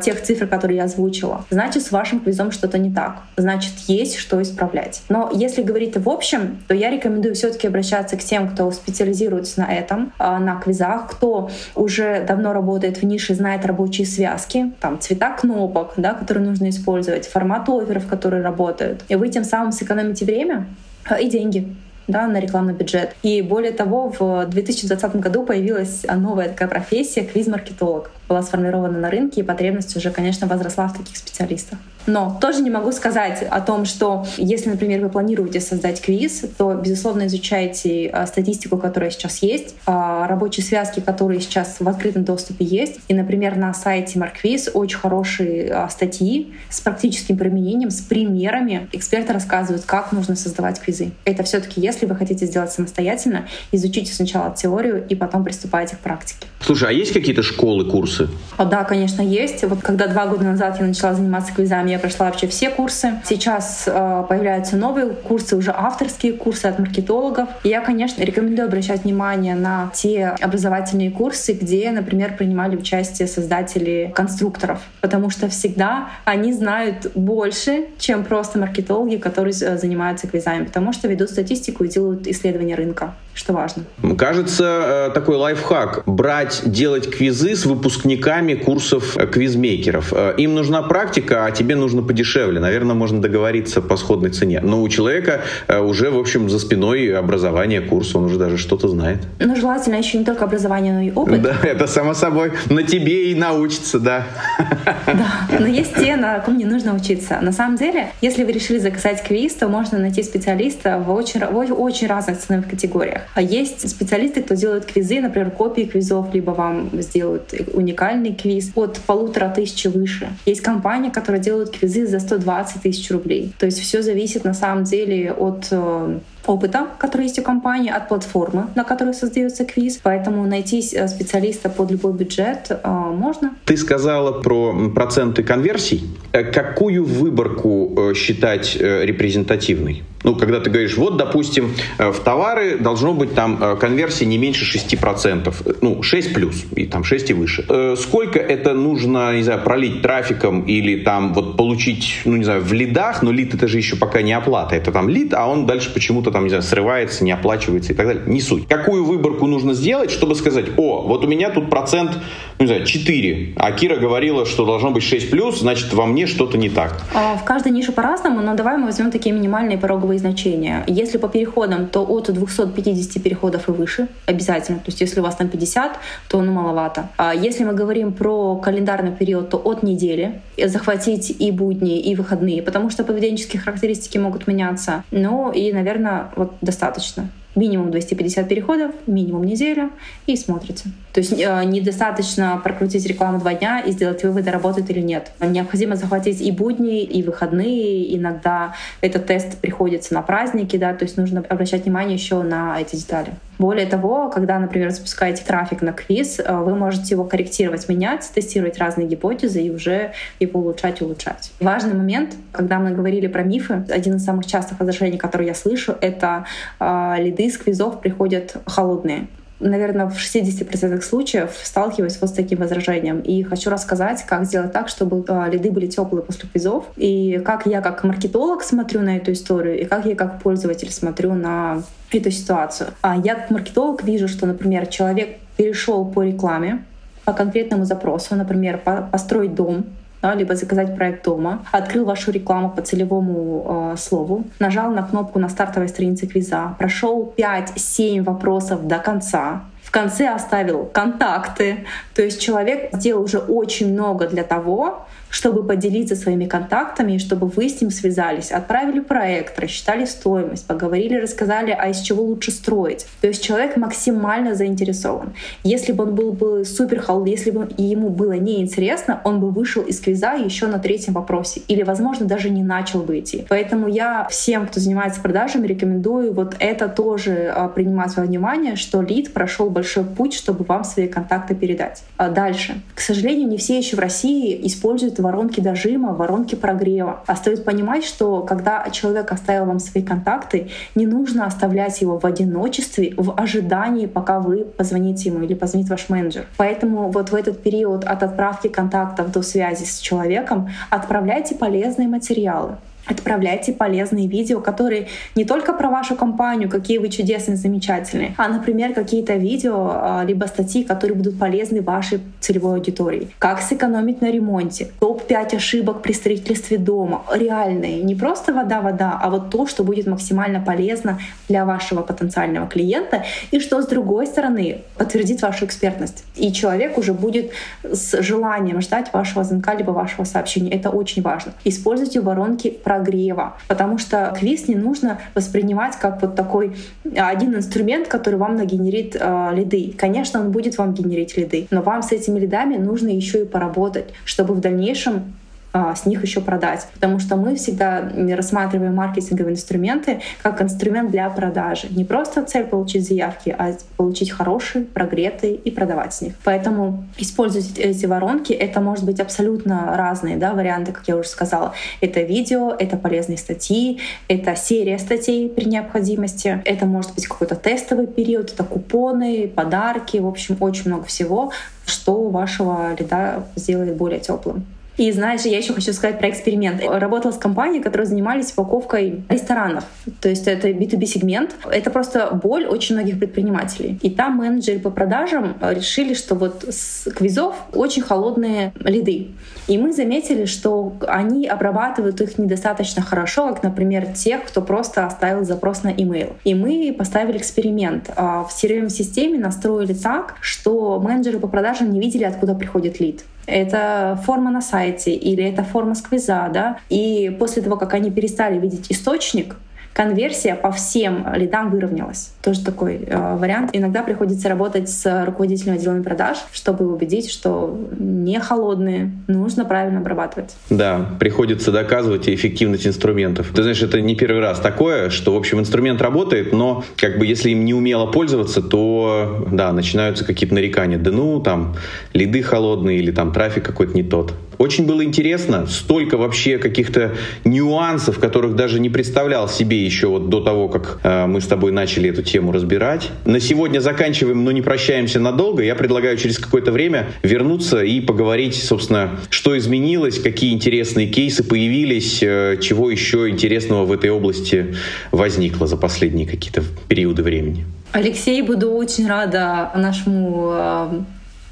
тех 0.00 0.22
цифр, 0.22 0.46
которые 0.46 0.78
я 0.78 0.84
озвучила, 0.84 1.44
значит, 1.50 1.84
с 1.84 1.90
вашим 1.90 2.20
квизом 2.20 2.52
что-то 2.52 2.78
не 2.78 2.92
так. 2.92 3.22
Значит, 3.36 3.72
есть 3.88 4.16
что 4.16 4.40
исправлять. 4.40 5.02
Но 5.08 5.30
если 5.34 5.62
говорить 5.62 5.96
в 5.96 6.08
общем, 6.08 6.62
то 6.68 6.74
я 6.74 6.90
рекомендую 6.90 7.34
все-таки 7.34 7.66
обращаться 7.66 8.16
к 8.16 8.20
тем, 8.20 8.48
кто 8.48 8.70
специализируется 8.70 9.60
на 9.60 9.72
этом, 9.72 10.12
а, 10.18 10.38
на 10.38 10.56
квизах, 10.56 11.10
кто 11.10 11.50
уже 11.74 12.24
давно 12.26 12.52
работает 12.52 12.98
в 12.98 13.02
нише, 13.04 13.34
знает 13.34 13.66
рабочие 13.66 14.06
связки, 14.06 14.72
там 14.80 15.00
цвета 15.00 15.30
кнопок, 15.30 15.94
да, 15.96 16.14
которые 16.14 16.46
нужно 16.46 16.70
использовать, 16.70 17.26
формат 17.26 17.68
оверов, 17.68 18.06
которые 18.06 18.42
работают. 18.42 19.04
И 19.08 19.16
вы 19.16 19.28
тем 19.28 19.44
самым 19.44 19.72
сэкономите 19.72 20.24
время 20.24 20.66
а, 21.08 21.16
и 21.16 21.28
деньги 21.28 21.74
да, 22.08 22.26
на 22.26 22.40
рекламный 22.40 22.74
бюджет. 22.74 23.14
И 23.22 23.42
более 23.42 23.72
того, 23.72 24.12
в 24.18 24.46
2020 24.46 25.16
году 25.16 25.44
появилась 25.44 26.04
новая 26.14 26.48
такая 26.48 26.68
профессия— 26.68 27.24
квиз-маркетолог. 27.32 28.10
Была 28.32 28.42
сформирована 28.42 28.98
на 28.98 29.10
рынке, 29.10 29.42
и 29.42 29.44
потребность 29.44 29.94
уже, 29.94 30.10
конечно, 30.10 30.46
возросла 30.46 30.88
в 30.88 30.96
таких 30.96 31.18
специалистах. 31.18 31.78
Но 32.06 32.38
тоже 32.40 32.62
не 32.62 32.70
могу 32.70 32.90
сказать 32.92 33.42
о 33.42 33.60
том, 33.60 33.84
что 33.84 34.26
если, 34.38 34.70
например, 34.70 35.02
вы 35.02 35.10
планируете 35.10 35.60
создать 35.60 36.00
квиз, 36.00 36.44
то, 36.56 36.72
безусловно, 36.74 37.26
изучайте 37.26 38.08
а, 38.08 38.26
статистику, 38.26 38.78
которая 38.78 39.10
сейчас 39.10 39.42
есть, 39.42 39.74
а, 39.84 40.26
рабочие 40.26 40.64
связки, 40.64 41.00
которые 41.00 41.40
сейчас 41.40 41.76
в 41.78 41.86
открытом 41.86 42.24
доступе 42.24 42.64
есть. 42.64 43.00
И, 43.08 43.12
например, 43.12 43.56
на 43.56 43.74
сайте 43.74 44.18
Марквиз 44.18 44.70
очень 44.72 44.96
хорошие 44.96 45.70
а, 45.70 45.90
статьи 45.90 46.54
с 46.70 46.80
практическим 46.80 47.36
применением, 47.36 47.90
с 47.90 48.00
примерами. 48.00 48.88
Эксперты 48.92 49.34
рассказывают, 49.34 49.84
как 49.84 50.12
нужно 50.12 50.36
создавать 50.36 50.80
квизы. 50.80 51.10
Это 51.26 51.42
все 51.42 51.60
таки 51.60 51.82
если 51.82 52.06
вы 52.06 52.16
хотите 52.16 52.46
сделать 52.46 52.72
самостоятельно, 52.72 53.46
изучите 53.72 54.12
сначала 54.12 54.54
теорию 54.54 55.04
и 55.06 55.14
потом 55.14 55.44
приступайте 55.44 55.96
к 55.96 55.98
практике. 55.98 56.46
Слушай, 56.60 56.88
а 56.88 56.92
есть 56.92 57.12
какие-то 57.12 57.42
школы, 57.42 57.84
курсы? 57.84 58.21
О, 58.56 58.64
да, 58.64 58.84
конечно, 58.84 59.22
есть. 59.22 59.64
Вот 59.64 59.80
когда 59.82 60.06
два 60.06 60.26
года 60.26 60.44
назад 60.44 60.78
я 60.78 60.86
начала 60.86 61.14
заниматься 61.14 61.52
квизами, 61.54 61.90
я 61.90 61.98
прошла 61.98 62.26
вообще 62.26 62.46
все 62.46 62.70
курсы. 62.70 63.20
Сейчас 63.24 63.84
э, 63.86 64.24
появляются 64.28 64.76
новые 64.76 65.10
курсы, 65.10 65.56
уже 65.56 65.72
авторские 65.74 66.34
курсы 66.34 66.66
от 66.66 66.78
маркетологов. 66.78 67.48
И 67.64 67.68
я, 67.68 67.80
конечно, 67.80 68.22
рекомендую 68.22 68.66
обращать 68.66 69.04
внимание 69.04 69.54
на 69.54 69.90
те 69.94 70.26
образовательные 70.40 71.10
курсы, 71.10 71.52
где, 71.52 71.90
например, 71.90 72.36
принимали 72.36 72.76
участие 72.76 73.28
создатели 73.28 74.12
конструкторов, 74.14 74.80
потому 75.00 75.30
что 75.30 75.48
всегда 75.48 76.08
они 76.24 76.52
знают 76.52 77.12
больше, 77.14 77.86
чем 77.98 78.24
просто 78.24 78.58
маркетологи, 78.58 79.16
которые 79.16 79.54
э, 79.60 79.78
занимаются 79.78 80.26
квизами, 80.26 80.64
потому 80.64 80.92
что 80.92 81.08
ведут 81.08 81.30
статистику 81.30 81.84
и 81.84 81.88
делают 81.88 82.26
исследования 82.26 82.74
рынка 82.74 83.14
что 83.34 83.54
важно. 83.54 83.84
Кажется, 84.18 85.08
э, 85.08 85.10
такой 85.14 85.36
лайфхак. 85.36 86.02
Брать, 86.04 86.62
делать 86.66 87.10
квизы 87.10 87.56
с 87.56 87.64
выпускниками 87.64 88.54
курсов 88.54 89.16
э, 89.16 89.26
квизмейкеров. 89.26 90.12
Э, 90.12 90.34
им 90.36 90.54
нужна 90.54 90.82
практика, 90.82 91.46
а 91.46 91.50
тебе 91.50 91.74
нужно 91.74 92.02
подешевле. 92.02 92.60
Наверное, 92.60 92.94
можно 92.94 93.22
договориться 93.22 93.80
по 93.80 93.96
сходной 93.96 94.30
цене. 94.30 94.60
Но 94.62 94.82
у 94.82 94.88
человека 94.88 95.42
уже, 95.68 96.10
в 96.10 96.18
общем, 96.18 96.50
за 96.50 96.58
спиной 96.58 97.16
образование 97.16 97.80
курса, 97.80 98.18
он 98.18 98.24
уже 98.24 98.38
даже 98.38 98.58
что-то 98.58 98.88
знает. 98.88 99.20
Ну, 99.38 99.56
желательно 99.56 99.96
еще 99.96 100.18
не 100.18 100.24
только 100.24 100.44
образование, 100.44 100.92
но 100.92 101.00
и 101.00 101.10
опыт. 101.10 101.40
Да, 101.40 101.56
это 101.62 101.86
само 101.86 102.12
собой. 102.12 102.52
На 102.68 102.82
тебе 102.82 103.30
и 103.30 103.34
научиться, 103.34 103.98
да. 103.98 104.26
Да, 105.06 105.58
но 105.58 105.66
есть 105.66 105.94
те, 105.94 106.16
на 106.16 106.38
ком 106.40 106.56
не 106.56 106.64
нужно 106.64 106.94
учиться. 106.94 107.38
На 107.40 107.52
самом 107.52 107.76
деле, 107.76 108.08
если 108.20 108.44
вы 108.44 108.52
решили 108.52 108.78
заказать 108.78 109.22
квиз, 109.22 109.54
то 109.54 109.68
можно 109.68 109.98
найти 109.98 110.22
специалиста 110.22 110.98
в 110.98 111.10
очень, 111.10 111.40
в 111.40 111.80
очень 111.80 112.06
разных 112.06 112.38
ценовых 112.38 112.68
категориях. 112.68 113.21
А 113.34 113.42
есть 113.42 113.88
специалисты, 113.88 114.42
кто 114.42 114.54
делает 114.54 114.86
квизы, 114.86 115.20
например, 115.20 115.50
копии 115.50 115.82
квизов, 115.82 116.32
либо 116.34 116.50
вам 116.50 116.90
сделают 117.00 117.54
уникальный 117.72 118.34
квиз 118.34 118.72
от 118.74 118.98
полутора 119.00 119.48
тысяч 119.48 119.84
выше. 119.86 120.28
Есть 120.46 120.60
компания, 120.60 121.10
которая 121.10 121.40
делает 121.40 121.70
квизы 121.70 122.06
за 122.06 122.20
120 122.20 122.82
тысяч 122.82 123.10
рублей. 123.10 123.52
То 123.58 123.66
есть 123.66 123.80
все 123.80 124.02
зависит 124.02 124.44
на 124.44 124.54
самом 124.54 124.84
деле 124.84 125.32
от 125.32 125.68
э, 125.70 126.18
опыта, 126.46 126.86
который 126.98 127.22
есть 127.22 127.38
у 127.38 127.42
компании, 127.42 127.90
от 127.90 128.08
платформы, 128.08 128.66
на 128.74 128.84
которой 128.84 129.14
создается 129.14 129.64
квиз. 129.64 130.00
Поэтому 130.02 130.46
найти 130.46 130.80
э, 130.92 131.08
специалиста 131.08 131.68
под 131.68 131.90
любой 131.90 132.12
бюджет 132.12 132.66
э, 132.70 132.88
можно. 132.88 133.54
Ты 133.64 133.76
сказала 133.76 134.40
про 134.40 134.90
проценты 134.94 135.42
конверсий. 135.42 136.10
Э, 136.32 136.44
какую 136.44 137.04
выборку 137.04 138.12
считать 138.14 138.76
репрезентативной? 138.76 140.02
Ну, 140.24 140.36
когда 140.36 140.60
ты 140.60 140.70
говоришь, 140.70 140.96
вот, 140.96 141.16
допустим, 141.16 141.74
в 141.98 142.20
товары 142.20 142.78
должно 142.78 143.12
быть 143.12 143.34
там 143.34 143.76
конверсия 143.78 144.24
не 144.24 144.38
меньше 144.38 144.64
6%, 144.64 145.78
ну, 145.80 146.00
6 146.00 146.32
плюс, 146.32 146.64
и 146.76 146.86
там 146.86 147.02
6 147.02 147.30
и 147.30 147.32
выше. 147.32 147.96
Сколько 147.96 148.38
это 148.38 148.72
нужно, 148.72 149.34
не 149.34 149.42
знаю, 149.42 149.62
пролить 149.64 150.00
трафиком 150.00 150.62
или 150.62 151.02
там 151.02 151.32
вот 151.34 151.56
получить, 151.56 152.20
ну, 152.24 152.36
не 152.36 152.44
знаю, 152.44 152.62
в 152.62 152.72
лидах, 152.72 153.22
но 153.22 153.32
лид 153.32 153.54
это 153.54 153.66
же 153.66 153.78
еще 153.78 153.96
пока 153.96 154.22
не 154.22 154.32
оплата, 154.32 154.76
это 154.76 154.92
там 154.92 155.08
лид, 155.08 155.34
а 155.34 155.48
он 155.48 155.66
дальше 155.66 155.92
почему-то 155.92 156.30
там, 156.32 156.44
не 156.44 156.48
знаю, 156.48 156.62
срывается, 156.62 157.24
не 157.24 157.32
оплачивается 157.32 157.92
и 157.92 157.96
так 157.96 158.06
далее. 158.06 158.22
Не 158.26 158.40
суть. 158.40 158.66
Какую 158.66 159.04
выборку 159.04 159.46
нужно 159.46 159.74
сделать, 159.74 160.10
чтобы 160.10 160.34
сказать, 160.34 160.66
о, 160.76 161.02
вот 161.02 161.24
у 161.24 161.28
меня 161.28 161.50
тут 161.50 161.70
процент, 161.70 162.12
ну, 162.58 162.64
не 162.64 162.66
знаю, 162.66 162.84
4, 162.84 163.54
а 163.56 163.72
Кира 163.72 163.96
говорила, 163.96 164.46
что 164.46 164.64
должно 164.64 164.90
быть 164.90 165.02
6 165.02 165.30
плюс, 165.30 165.60
значит, 165.60 165.92
во 165.92 166.06
мне 166.06 166.26
что-то 166.26 166.58
не 166.58 166.68
так. 166.68 167.00
А, 167.14 167.36
в 167.36 167.44
каждой 167.44 167.72
нише 167.72 167.92
по-разному, 167.92 168.40
но 168.40 168.54
давай 168.54 168.76
мы 168.76 168.86
возьмем 168.86 169.10
такие 169.10 169.34
минимальные 169.34 169.78
пороговые 169.78 170.18
значения. 170.18 170.84
Если 170.86 171.18
по 171.18 171.28
переходам, 171.28 171.86
то 171.86 172.04
от 172.04 172.32
250 172.32 173.22
переходов 173.22 173.68
и 173.68 173.72
выше 173.72 174.08
обязательно. 174.26 174.78
То 174.78 174.88
есть 174.88 175.00
если 175.00 175.20
у 175.20 175.22
вас 175.22 175.36
там 175.36 175.48
50, 175.48 175.98
то 176.28 176.40
ну 176.40 176.52
маловато. 176.52 177.08
А 177.16 177.34
если 177.34 177.64
мы 177.64 177.72
говорим 177.74 178.12
про 178.12 178.56
календарный 178.56 179.12
период, 179.12 179.50
то 179.50 179.56
от 179.58 179.82
недели 179.82 180.40
захватить 180.64 181.34
и 181.38 181.50
будни, 181.50 182.00
и 182.00 182.14
выходные, 182.14 182.62
потому 182.62 182.90
что 182.90 183.04
поведенческие 183.04 183.60
характеристики 183.60 184.18
могут 184.18 184.46
меняться. 184.46 185.04
Ну 185.10 185.50
и, 185.52 185.72
наверное, 185.72 186.21
вот 186.36 186.54
достаточно. 186.60 187.28
Минимум 187.54 187.90
250 187.90 188.48
переходов, 188.48 188.92
минимум 189.06 189.44
неделя, 189.44 189.90
и 190.26 190.36
смотрите. 190.36 190.84
То 191.12 191.20
есть 191.20 191.38
э, 191.38 191.64
недостаточно 191.64 192.58
прокрутить 192.64 193.06
рекламу 193.06 193.38
два 193.38 193.52
дня 193.52 193.80
и 193.80 193.92
сделать 193.92 194.22
выводы, 194.22 194.50
работает 194.50 194.88
или 194.90 195.00
нет. 195.00 195.32
Необходимо 195.38 195.96
захватить 195.96 196.40
и 196.40 196.50
будни, 196.50 197.02
и 197.02 197.22
выходные. 197.22 198.16
Иногда 198.16 198.74
этот 199.02 199.26
тест 199.26 199.58
приходится 199.58 200.14
на 200.14 200.22
праздники, 200.22 200.78
да, 200.78 200.94
то 200.94 201.04
есть 201.04 201.18
нужно 201.18 201.44
обращать 201.46 201.84
внимание 201.84 202.14
еще 202.14 202.42
на 202.42 202.80
эти 202.80 202.96
детали. 202.96 203.34
Более 203.58 203.86
того, 203.86 204.30
когда, 204.30 204.58
например, 204.58 204.90
запускаете 204.90 205.44
трафик 205.44 205.82
на 205.82 205.92
квиз, 205.92 206.40
э, 206.40 206.52
вы 206.52 206.74
можете 206.74 207.14
его 207.14 207.24
корректировать, 207.24 207.88
менять, 207.88 208.30
тестировать 208.34 208.78
разные 208.78 209.06
гипотезы 209.06 209.62
и 209.62 209.70
уже 209.70 210.12
его 210.40 210.60
улучшать, 210.60 211.00
улучшать. 211.02 211.52
Важный 211.60 211.94
момент, 211.94 212.34
когда 212.50 212.78
мы 212.78 212.92
говорили 212.92 213.26
про 213.26 213.42
мифы, 213.42 213.84
один 213.88 214.16
из 214.16 214.24
самых 214.24 214.46
частых 214.46 214.80
возражений, 214.80 215.18
которые 215.18 215.48
я 215.48 215.54
слышу, 215.54 215.94
это 216.00 216.46
э, 216.80 217.14
лиды 217.18 217.50
с 217.50 217.58
квизов 217.58 218.00
приходят 218.00 218.56
холодные 218.66 219.26
наверное, 219.62 220.06
в 220.06 220.16
60% 220.16 221.00
случаев 221.02 221.50
сталкиваюсь 221.62 222.20
вот 222.20 222.30
с 222.30 222.32
таким 222.32 222.58
возражением. 222.58 223.20
И 223.20 223.42
хочу 223.42 223.70
рассказать, 223.70 224.24
как 224.26 224.44
сделать 224.44 224.72
так, 224.72 224.88
чтобы 224.88 225.24
э, 225.26 225.50
лиды 225.50 225.70
были 225.70 225.86
теплые 225.86 226.22
после 226.22 226.48
квизов, 226.48 226.86
и 226.96 227.40
как 227.44 227.66
я 227.66 227.80
как 227.80 228.04
маркетолог 228.04 228.62
смотрю 228.62 229.00
на 229.00 229.16
эту 229.16 229.32
историю, 229.32 229.80
и 229.80 229.84
как 229.84 230.04
я 230.06 230.14
как 230.14 230.42
пользователь 230.42 230.90
смотрю 230.90 231.34
на 231.34 231.82
эту 232.12 232.30
ситуацию. 232.30 232.90
А 233.00 233.16
я 233.16 233.34
как 233.34 233.50
маркетолог 233.50 234.02
вижу, 234.04 234.28
что, 234.28 234.46
например, 234.46 234.86
человек 234.86 235.38
перешел 235.56 236.04
по 236.04 236.22
рекламе, 236.22 236.84
по 237.24 237.32
конкретному 237.32 237.84
запросу, 237.84 238.34
например, 238.34 238.80
построить 239.10 239.54
дом, 239.54 239.86
да, 240.22 240.34
либо 240.34 240.54
заказать 240.54 240.94
проект 240.96 241.24
дома, 241.24 241.66
открыл 241.72 242.04
вашу 242.04 242.30
рекламу 242.30 242.70
по 242.70 242.80
целевому 242.80 243.92
э, 243.92 243.96
слову, 243.98 244.44
нажал 244.60 244.90
на 244.92 245.02
кнопку 245.02 245.38
на 245.38 245.48
стартовой 245.48 245.88
странице 245.88 246.26
квиза, 246.26 246.74
прошел 246.78 247.34
5-7 247.36 248.22
вопросов 248.22 248.86
до 248.86 248.98
конца, 248.98 249.64
в 249.82 249.90
конце 249.90 250.28
оставил 250.28 250.84
контакты. 250.86 251.84
То 252.14 252.22
есть 252.22 252.40
человек 252.40 252.90
сделал 252.92 253.24
уже 253.24 253.38
очень 253.38 253.92
много 253.92 254.26
для 254.26 254.44
того, 254.44 255.06
чтобы 255.32 255.64
поделиться 255.64 256.14
своими 256.14 256.44
контактами, 256.44 257.16
чтобы 257.16 257.48
вы 257.48 257.68
с 257.68 257.80
ним 257.80 257.90
связались, 257.90 258.52
отправили 258.52 259.00
проект, 259.00 259.58
рассчитали 259.58 260.04
стоимость, 260.04 260.66
поговорили, 260.66 261.16
рассказали, 261.16 261.76
а 261.76 261.88
из 261.88 262.00
чего 262.00 262.22
лучше 262.22 262.50
строить. 262.50 263.06
То 263.22 263.26
есть 263.28 263.42
человек 263.42 263.76
максимально 263.78 264.54
заинтересован. 264.54 265.32
Если 265.64 265.92
бы 265.92 266.04
он 266.04 266.14
был 266.14 266.32
бы 266.32 266.64
супер 266.66 267.00
холод, 267.00 267.26
если 267.28 267.50
бы 267.50 267.68
ему 267.78 268.10
было 268.10 268.34
неинтересно, 268.34 269.20
он 269.24 269.40
бы 269.40 269.50
вышел 269.50 269.82
из 269.82 270.00
квиза 270.00 270.34
еще 270.34 270.66
на 270.66 270.78
третьем 270.78 271.14
вопросе 271.14 271.62
или, 271.66 271.82
возможно, 271.82 272.26
даже 272.26 272.50
не 272.50 272.62
начал 272.62 273.00
бы 273.00 273.18
идти. 273.18 273.46
Поэтому 273.48 273.88
я 273.88 274.26
всем, 274.30 274.66
кто 274.66 274.80
занимается 274.80 275.22
продажами, 275.22 275.66
рекомендую 275.66 276.34
вот 276.34 276.56
это 276.58 276.88
тоже 276.88 277.50
а, 277.54 277.68
принимать 277.68 278.14
во 278.16 278.24
внимание, 278.24 278.76
что 278.76 279.00
лид 279.00 279.32
прошел 279.32 279.70
большой 279.70 280.04
путь, 280.04 280.34
чтобы 280.34 280.64
вам 280.64 280.84
свои 280.84 281.08
контакты 281.08 281.54
передать. 281.54 282.02
А 282.18 282.28
дальше. 282.28 282.82
К 282.94 283.00
сожалению, 283.00 283.48
не 283.48 283.56
все 283.56 283.78
еще 283.78 283.96
в 283.96 283.98
России 283.98 284.60
используют 284.66 285.21
воронки 285.22 285.60
дожима, 285.60 286.12
воронки 286.12 286.54
прогрева. 286.54 287.20
А 287.26 287.36
стоит 287.36 287.64
понимать, 287.64 288.04
что 288.04 288.42
когда 288.42 288.88
человек 288.90 289.32
оставил 289.32 289.66
вам 289.66 289.78
свои 289.78 290.02
контакты, 290.02 290.68
не 290.94 291.06
нужно 291.06 291.46
оставлять 291.46 292.00
его 292.00 292.18
в 292.18 292.24
одиночестве, 292.24 293.14
в 293.16 293.34
ожидании, 293.40 294.06
пока 294.06 294.40
вы 294.40 294.64
позвоните 294.64 295.30
ему 295.30 295.42
или 295.44 295.54
позвонит 295.54 295.88
ваш 295.88 296.08
менеджер. 296.08 296.46
Поэтому 296.56 297.10
вот 297.10 297.30
в 297.30 297.34
этот 297.34 297.62
период 297.62 298.04
от 298.04 298.22
отправки 298.22 298.68
контактов 298.68 299.32
до 299.32 299.42
связи 299.42 299.84
с 299.84 299.98
человеком 299.98 300.68
отправляйте 300.90 301.54
полезные 301.54 302.08
материалы 302.08 302.76
Отправляйте 303.06 303.72
полезные 303.72 304.28
видео, 304.28 304.60
которые 304.60 305.08
не 305.34 305.44
только 305.44 305.72
про 305.72 305.90
вашу 305.90 306.14
компанию, 306.14 306.68
какие 306.68 306.98
вы 306.98 307.08
чудесные, 307.08 307.56
замечательные, 307.56 308.34
а, 308.38 308.48
например, 308.48 308.94
какие-то 308.94 309.34
видео 309.34 309.90
а, 309.92 310.24
либо 310.24 310.44
статьи, 310.44 310.84
которые 310.84 311.16
будут 311.16 311.38
полезны 311.38 311.82
вашей 311.82 312.20
целевой 312.40 312.76
аудитории. 312.76 313.28
Как 313.38 313.60
сэкономить 313.60 314.20
на 314.20 314.30
ремонте. 314.30 314.88
Топ-5 315.00 315.56
ошибок 315.56 316.02
при 316.02 316.12
строительстве 316.12 316.78
дома. 316.78 317.24
Реальные. 317.32 318.02
Не 318.02 318.14
просто 318.14 318.52
вода-вода, 318.52 319.18
а 319.20 319.30
вот 319.30 319.50
то, 319.50 319.66
что 319.66 319.82
будет 319.82 320.06
максимально 320.06 320.60
полезно 320.60 321.18
для 321.48 321.64
вашего 321.64 322.02
потенциального 322.02 322.68
клиента 322.68 323.24
и 323.50 323.58
что, 323.58 323.82
с 323.82 323.86
другой 323.86 324.26
стороны, 324.26 324.82
подтвердит 324.96 325.42
вашу 325.42 325.64
экспертность. 325.64 326.24
И 326.36 326.52
человек 326.52 326.98
уже 326.98 327.14
будет 327.14 327.50
с 327.82 328.22
желанием 328.22 328.80
ждать 328.80 329.12
вашего 329.12 329.44
звонка 329.44 329.74
либо 329.74 329.90
вашего 329.90 330.24
сообщения. 330.24 330.70
Это 330.70 330.90
очень 330.90 331.22
важно. 331.22 331.52
Используйте 331.64 332.20
воронки 332.20 332.70
прогрева, 332.92 333.56
потому 333.68 333.98
что 333.98 334.34
квиз 334.38 334.68
не 334.68 334.74
нужно 334.74 335.18
воспринимать 335.34 335.96
как 335.96 336.20
вот 336.20 336.34
такой 336.34 336.76
один 337.16 337.54
инструмент, 337.54 338.08
который 338.08 338.38
вам 338.38 338.56
нагенерит 338.56 339.16
э, 339.18 339.50
лиды. 339.54 339.94
Конечно, 339.96 340.40
он 340.40 340.50
будет 340.50 340.76
вам 340.78 340.92
генерить 340.92 341.36
лиды, 341.36 341.66
но 341.70 341.82
вам 341.82 342.02
с 342.02 342.12
этими 342.12 342.38
лидами 342.38 342.76
нужно 342.76 343.08
еще 343.08 343.42
и 343.42 343.44
поработать, 343.44 344.12
чтобы 344.24 344.54
в 344.54 344.60
дальнейшем 344.60 345.34
а, 345.72 345.94
с 345.94 346.06
них 346.06 346.22
еще 346.22 346.40
продать. 346.40 346.86
Потому 346.94 347.18
что 347.18 347.36
мы 347.36 347.56
всегда 347.56 348.10
рассматриваем 348.36 348.94
маркетинговые 348.94 349.54
инструменты 349.54 350.20
как 350.42 350.60
инструмент 350.60 351.10
для 351.10 351.28
продажи. 351.30 351.88
Не 351.90 352.04
просто 352.04 352.42
цель 352.42 352.64
получить 352.64 353.06
заявки, 353.08 353.54
а 353.56 353.72
получить 353.96 354.30
хорошие, 354.30 354.84
прогретые 354.84 355.54
и 355.54 355.70
продавать 355.70 356.14
с 356.14 356.20
них. 356.20 356.34
Поэтому 356.44 357.04
используйте 357.16 357.82
эти 357.82 358.06
воронки. 358.06 358.52
Это 358.52 358.80
может 358.80 359.04
быть 359.04 359.20
абсолютно 359.20 359.96
разные 359.96 360.36
да, 360.36 360.52
варианты, 360.52 360.92
как 360.92 361.08
я 361.08 361.16
уже 361.16 361.28
сказала. 361.28 361.72
Это 362.00 362.20
видео, 362.20 362.74
это 362.78 362.96
полезные 362.96 363.38
статьи, 363.38 364.00
это 364.28 364.54
серия 364.56 364.98
статей 364.98 365.48
при 365.48 365.64
необходимости. 365.64 366.60
Это 366.64 366.86
может 366.86 367.14
быть 367.14 367.26
какой-то 367.26 367.56
тестовый 367.56 368.06
период, 368.06 368.52
это 368.52 368.64
купоны, 368.64 369.48
подарки, 369.48 370.18
в 370.18 370.26
общем, 370.26 370.56
очень 370.60 370.90
много 370.90 371.04
всего, 371.04 371.52
что 371.86 372.28
вашего 372.28 372.94
лида 372.98 373.44
сделает 373.56 373.96
более 373.96 374.20
теплым. 374.20 374.66
И 374.96 375.10
знаешь, 375.12 375.42
я 375.42 375.58
еще 375.58 375.72
хочу 375.72 375.92
сказать 375.92 376.18
про 376.18 376.28
эксперимент. 376.28 376.82
Работала 376.84 377.32
с 377.32 377.38
компанией, 377.38 377.82
которые 377.82 378.06
занимались 378.06 378.52
упаковкой 378.52 379.22
ресторанов. 379.28 379.84
То 380.20 380.28
есть 380.28 380.46
это 380.46 380.68
B2B 380.68 381.06
сегмент. 381.06 381.54
Это 381.70 381.90
просто 381.90 382.30
боль 382.32 382.66
очень 382.66 382.96
многих 382.96 383.18
предпринимателей. 383.18 383.98
И 384.02 384.10
там 384.10 384.36
менеджеры 384.36 384.78
по 384.78 384.90
продажам 384.90 385.56
решили, 385.60 386.14
что 386.14 386.34
вот 386.34 386.64
с 386.68 387.10
квизов 387.10 387.54
очень 387.74 388.02
холодные 388.02 388.72
лиды. 388.80 389.28
И 389.68 389.78
мы 389.78 389.92
заметили, 389.92 390.44
что 390.44 390.94
они 391.06 391.46
обрабатывают 391.46 392.20
их 392.20 392.38
недостаточно 392.38 393.02
хорошо, 393.02 393.48
как, 393.48 393.62
например, 393.62 394.06
тех, 394.12 394.44
кто 394.44 394.60
просто 394.60 395.06
оставил 395.06 395.44
запрос 395.44 395.82
на 395.82 395.88
email. 395.88 396.32
И 396.44 396.54
мы 396.54 396.94
поставили 396.96 397.38
эксперимент. 397.38 398.10
А 398.16 398.44
в 398.44 398.50
CRM-системе 398.50 399.38
настроили 399.38 399.94
так, 399.94 400.34
что 400.40 401.00
менеджеры 401.00 401.38
по 401.38 401.46
продажам 401.46 401.90
не 401.90 402.00
видели, 402.00 402.24
откуда 402.24 402.54
приходит 402.54 403.00
лид 403.00 403.24
это 403.46 404.18
форма 404.24 404.50
на 404.50 404.60
сайте 404.60 405.12
или 405.14 405.44
это 405.44 405.64
форма 405.64 405.94
сквиза, 405.94 406.50
да, 406.52 406.78
и 406.88 407.34
после 407.38 407.62
того, 407.62 407.76
как 407.76 407.94
они 407.94 408.10
перестали 408.10 408.58
видеть 408.58 408.90
источник, 408.90 409.56
конверсия 409.92 410.54
по 410.54 410.70
всем 410.72 411.26
лидам 411.34 411.70
выровнялась. 411.70 412.31
Тоже 412.42 412.64
такой 412.64 413.04
э, 413.06 413.36
вариант. 413.36 413.70
Иногда 413.72 414.02
приходится 414.02 414.48
работать 414.48 414.88
с 414.88 415.24
руководителем 415.24 415.74
отделами 415.74 416.02
продаж, 416.02 416.38
чтобы 416.52 416.92
убедить, 416.92 417.30
что 417.30 417.78
не 417.98 418.40
холодные, 418.40 419.12
нужно 419.28 419.64
правильно 419.64 420.00
обрабатывать. 420.00 420.54
Да, 420.68 421.10
приходится 421.20 421.70
доказывать 421.70 422.28
эффективность 422.28 422.86
инструментов. 422.86 423.52
Ты 423.54 423.62
знаешь, 423.62 423.80
это 423.80 424.00
не 424.00 424.16
первый 424.16 424.40
раз 424.40 424.58
такое, 424.58 425.10
что, 425.10 425.34
в 425.34 425.36
общем, 425.36 425.60
инструмент 425.60 426.02
работает, 426.02 426.52
но 426.52 426.84
как 426.96 427.18
бы 427.18 427.26
если 427.26 427.50
им 427.50 427.64
не 427.64 427.74
умело 427.74 428.06
пользоваться, 428.06 428.60
то, 428.60 429.46
да, 429.52 429.72
начинаются 429.72 430.24
какие-то 430.24 430.54
нарекания. 430.54 430.98
Да 430.98 431.12
ну, 431.12 431.40
там, 431.40 431.76
лиды 432.12 432.42
холодные 432.42 432.98
или 432.98 433.12
там 433.12 433.32
трафик 433.32 433.64
какой-то 433.64 433.94
не 433.94 434.02
тот. 434.02 434.34
Очень 434.58 434.86
было 434.86 435.04
интересно, 435.04 435.66
столько 435.66 436.16
вообще 436.16 436.58
каких-то 436.58 437.16
нюансов, 437.44 438.20
которых 438.20 438.54
даже 438.54 438.78
не 438.78 438.90
представлял 438.90 439.48
себе 439.48 439.84
еще 439.84 440.06
вот 440.06 440.28
до 440.28 440.40
того, 440.40 440.68
как 440.68 441.00
э, 441.02 441.26
мы 441.26 441.40
с 441.40 441.46
тобой 441.46 441.72
начали 441.72 442.10
эту 442.10 442.22
тему 442.32 442.50
разбирать. 442.50 443.10
На 443.26 443.40
сегодня 443.40 443.80
заканчиваем, 443.80 444.42
но 444.44 444.52
не 444.52 444.62
прощаемся 444.62 445.20
надолго. 445.20 445.62
Я 445.62 445.74
предлагаю 445.74 446.16
через 446.16 446.38
какое-то 446.38 446.72
время 446.72 447.08
вернуться 447.22 447.82
и 447.82 448.00
поговорить, 448.00 448.54
собственно, 448.56 449.20
что 449.28 449.56
изменилось, 449.58 450.18
какие 450.18 450.54
интересные 450.54 451.08
кейсы 451.08 451.44
появились, 451.44 452.22
э, 452.22 452.56
чего 452.60 452.90
еще 452.90 453.28
интересного 453.28 453.84
в 453.84 453.92
этой 453.92 454.10
области 454.10 454.74
возникло 455.10 455.66
за 455.66 455.76
последние 455.76 456.26
какие-то 456.26 456.62
периоды 456.88 457.22
времени. 457.22 457.66
Алексей, 457.92 458.40
буду 458.40 458.72
очень 458.72 459.06
рада 459.06 459.70
нашему 459.74 460.52
э, 460.54 461.00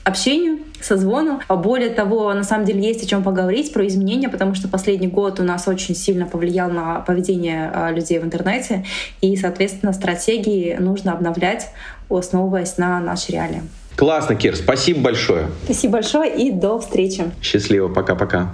общению, 0.04 0.60
созвону. 0.80 1.40
А 1.48 1.56
более 1.56 1.90
того, 1.90 2.32
на 2.34 2.44
самом 2.44 2.64
деле 2.64 2.80
есть 2.80 3.02
о 3.02 3.06
чем 3.06 3.22
поговорить 3.22 3.72
про 3.72 3.86
изменения, 3.86 4.28
потому 4.28 4.54
что 4.54 4.68
последний 4.68 5.08
год 5.08 5.40
у 5.40 5.42
нас 5.42 5.68
очень 5.68 5.94
сильно 5.94 6.26
повлиял 6.26 6.70
на 6.70 7.00
поведение 7.00 7.70
а, 7.72 7.90
людей 7.90 8.18
в 8.18 8.24
интернете, 8.24 8.84
и, 9.20 9.36
соответственно, 9.36 9.92
стратегии 9.92 10.76
нужно 10.78 11.12
обновлять, 11.12 11.68
основываясь 12.08 12.76
на 12.78 13.00
нашей 13.00 13.32
реалии. 13.32 13.62
Классно, 13.96 14.34
Кир, 14.34 14.56
спасибо 14.56 15.00
большое. 15.00 15.48
Спасибо 15.64 15.94
большое 15.94 16.34
и 16.34 16.50
до 16.50 16.78
встречи. 16.78 17.30
Счастливо, 17.42 17.88
пока-пока. 17.88 18.50